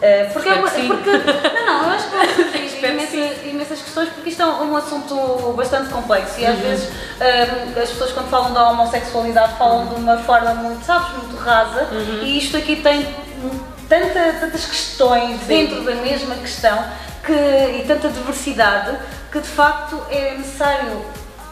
[0.00, 0.86] Eh, porque, é uma, que sim.
[0.88, 4.40] porque não, não, eu acho que vão surgir Espero que imensa- imensas questões porque isto
[4.42, 6.52] é um assunto bastante complexo e Uhum.
[6.52, 6.88] às vezes
[7.18, 7.48] eh,
[7.82, 12.20] as pessoas quando falam da homossexualidade falam de uma forma muito, sabes, muito rasa Uhum.
[12.22, 13.12] e isto aqui tem
[13.88, 16.78] tanta, tantas questões dentro da mesma questão
[17.24, 18.96] que, e tanta diversidade
[19.32, 21.04] que de facto é necessário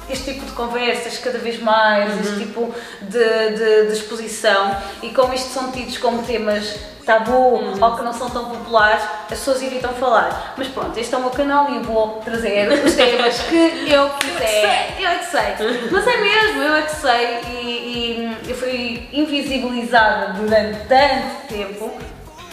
[0.09, 2.21] este tipo de conversas cada vez mais, Uhum.
[2.21, 3.19] este tipo de,
[3.51, 7.83] de- de exposição e como isto são tidos como temas tabu Uhum.
[7.85, 10.55] ou que não são tão populares, as pessoas evitam falar.
[10.57, 14.09] Mas pronto, este é o meu canal e eu vou trazer os temas que eu
[14.19, 14.97] quiser.
[15.01, 15.89] Eu é que sei.
[15.91, 21.93] Mas é mesmo, eu é que sei e, e eu fui invisibilizada durante tanto tempo.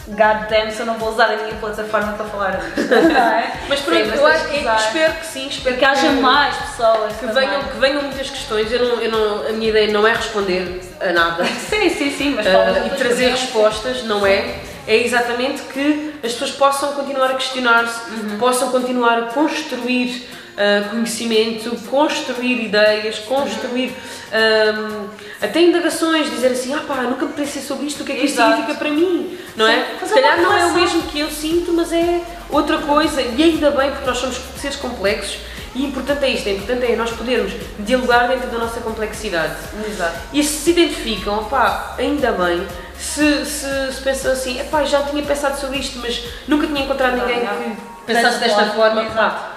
[0.07, 3.53] God damn, se eu não vou usar a minha plataforma para falar disto, não é?
[3.69, 7.25] Mas Sim, pronto, mas eu acho espero que sim, espero que haja mais pessoas que
[7.25, 7.47] também.
[7.47, 8.71] venham, que venham muitas questões.
[8.71, 11.45] Eu não, eu não, a minha ideia não é responder a nada.
[11.69, 14.55] Sim, sim, sim, mas Ah, da e trazer respostas, não é?
[14.85, 18.01] É exatamente que as pessoas possam continuar a questionar-se,
[18.37, 20.27] possam continuar a construir
[20.57, 23.95] ah, conhecimento, construir ideias, construir
[24.33, 25.07] ahm,
[25.43, 28.25] até indagações, dizer assim, ah pá, nunca me pensei sobre isto, o que é que
[28.25, 29.75] isto significa para mim, não é?
[29.75, 33.21] Sim, Se fazer calhar não é o mesmo que eu sinto, mas é outra coisa,
[33.21, 35.39] e ainda bem porque nós somos seres complexos
[35.75, 39.55] E importante é isto, é importante é nós podermos dialogar dentro da nossa complexidade.
[39.87, 40.17] Exato.
[40.31, 42.65] E se se identificam, opá, ainda bem,
[42.97, 47.17] se, se, se pensam assim, epá, já tinha pensado sobre isto, mas nunca tinha encontrado
[47.17, 49.52] ninguém que pensasse desta forma, pá,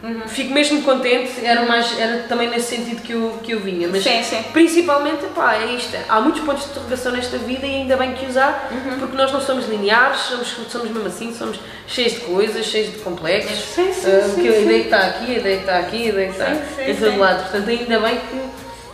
[0.00, 0.28] Uhum.
[0.28, 3.88] Fico mesmo contente, era, mais, era também nesse sentido que eu, que eu vinha.
[3.88, 4.44] Mas sim, sim.
[4.52, 5.96] principalmente, pá, é isto.
[6.08, 8.98] Há muitos pontos de interrogação nesta vida e ainda bem que usar, uhum.
[9.00, 12.98] porque nós não somos lineares, somos, somos mesmo assim, somos cheios de coisas, cheios de
[13.00, 13.58] complexos.
[13.58, 16.30] Sim, sim, uh, sim, que a ideia está aqui, a ideia está aqui, a ideia
[16.30, 17.42] está em todo lado.
[17.42, 18.40] Portanto, ainda bem que,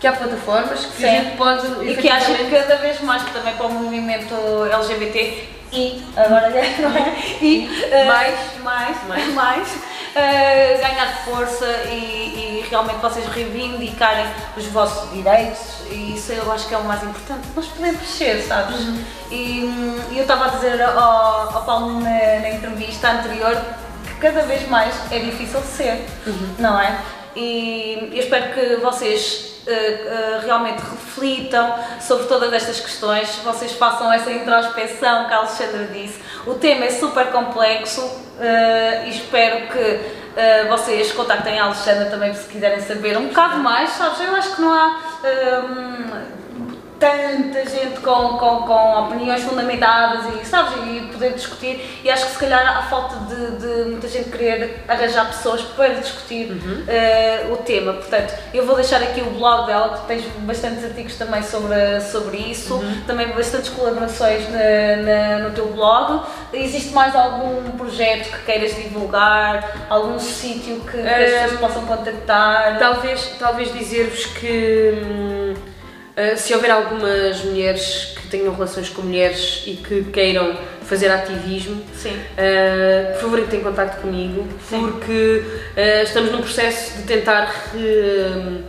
[0.00, 1.04] que há plataformas que sim.
[1.04, 1.66] a gente pode.
[1.86, 4.34] E que acho que cada vez mais também para o movimento
[4.72, 7.14] LGBT e agora já não é?
[7.40, 14.64] E uh, mais, mais, mais, mais uh, ganhar força e, e, realmente vocês reivindicarem os
[14.66, 15.60] vossos direitos
[15.90, 17.48] e isso eu acho que é o mais importante.
[17.54, 18.80] Nós podemos crescer, sabes?
[18.80, 19.04] Uhum.
[19.30, 19.60] E,
[20.12, 23.60] e eu estava a dizer ao, ao Paulo na, na, entrevista anterior
[24.06, 26.54] que cada vez mais é difícil ser, uhum.
[26.58, 26.98] não é?
[27.36, 34.12] E eu espero que vocês Uh, uh, realmente reflitam sobre todas estas questões, vocês façam
[34.12, 36.20] essa introspeção que a Alexandra disse.
[36.46, 40.22] O tema é super complexo uh, e espero que
[40.68, 44.20] vocês contactem a Alexandra também se quiserem saber um bocado mais, sabes?
[44.20, 45.00] Eu acho que não há
[46.98, 52.32] tanta gente com, com, com opiniões fundamentadas e, sabes, e poder discutir e acho que
[52.32, 56.84] se calhar há falta de, de muita gente querer arranjar pessoas para discutir uhum.
[56.84, 61.16] uh, o tema, portanto eu vou deixar aqui o blog dela, que tens bastantes artigos
[61.16, 63.02] também sobre, sobre isso, uhum.
[63.06, 64.58] também bastantes colaborações na,
[65.02, 66.22] na, no teu blog,
[66.52, 72.78] existe mais algum projeto que queiras divulgar, algum sítio que, que as pessoas possam contactar?
[72.78, 75.54] Talvez, talvez dizer-vos que hum,
[76.16, 81.74] Uh, se houver algumas mulheres que tenham relações com mulheres e que queiram fazer ativismo,
[81.82, 84.80] uh, por favor entrem em contato comigo, Sim.
[84.80, 85.42] porque
[85.76, 88.62] uh, estamos num processo de tentar re,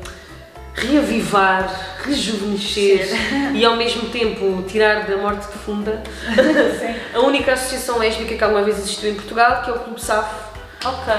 [0.74, 3.10] reavivar, rejuvenescer
[3.54, 6.02] e ao mesmo tempo tirar da morte funda
[7.14, 10.56] a única associação lésbica que alguma vez existiu em Portugal, que é o Clube SAF.
[10.84, 11.14] Ok.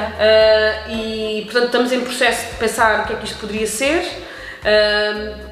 [0.91, 4.03] e portanto estamos em processo de pensar o que é que isto poderia ser.
[4.67, 5.46] Uh,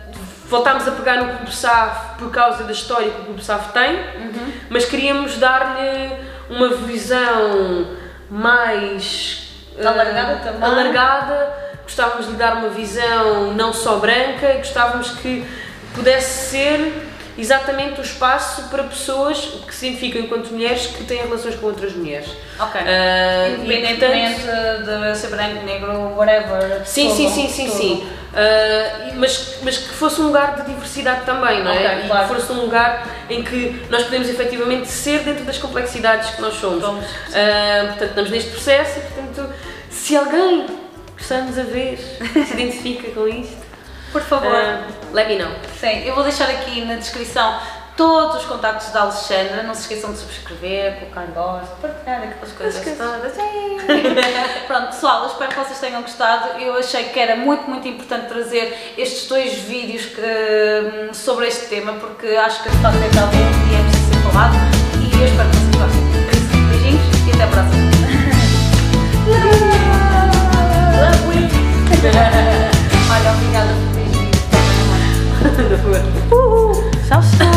[0.55, 3.97] voltámos a pegar no Clube SAF por causa da história que o Clube SAF tem,
[3.97, 4.53] uhum.
[4.71, 6.13] mas queríamos dar-lhe
[6.49, 7.89] uma visão
[8.31, 10.63] mais alargada uh, também.
[10.63, 11.65] Alargada.
[11.83, 15.45] Gostávamos de lhe dar uma visão não só branca e gostávamos que
[15.93, 21.55] pudesse ser exatamente o espaço para pessoas que se identificam enquanto mulheres que têm relações
[21.57, 22.29] com outras mulheres.
[22.59, 22.81] Ok.
[22.81, 26.83] Uh, Independentemente portanto, de ser branco, negro, whatever.
[26.87, 28.07] Sim, sim, sim, sim, sim.
[28.33, 31.75] Uh, mas, mas que fosse um lugar de diversidade também, não é?
[31.75, 32.25] Okay, claro.
[32.25, 36.41] E que fosse um lugar em que nós podemos efetivamente ser dentro das complexidades que
[36.41, 36.83] nós somos.
[36.83, 39.53] somos uh, portanto, estamos neste processo e, portanto,
[39.91, 40.67] se alguém
[41.17, 43.64] que está-nos a ver se identifica com isto,
[44.15, 44.47] por favor.
[44.47, 45.51] Uh, let me know.
[45.81, 47.59] Sim, eu vou deixar aqui na descrição
[47.97, 49.65] todos os contactos da Alexandra.
[49.65, 53.33] Não se esqueçam de subscrever, colocar em gosto, partilhar aquelas coisas todas.
[54.69, 56.61] Pronto, pessoal, espero que vocês tenham gostado.
[56.61, 61.67] Eu achei que era muito, muito importante trazer estes dois vídeos que, hum, sobre este
[61.67, 64.55] tema, porque acho que está facto é talvez e é preciso ser falado.
[65.01, 66.05] E eu espero que vocês gostem.
[66.69, 67.83] Beijinhos e até a próxima.
[70.95, 71.35] Love
[73.11, 73.84] Olha, obrigada.
[75.63, 76.01] 的氛围
[76.33, 76.75] 呜呜
[77.09, 77.54] 笑死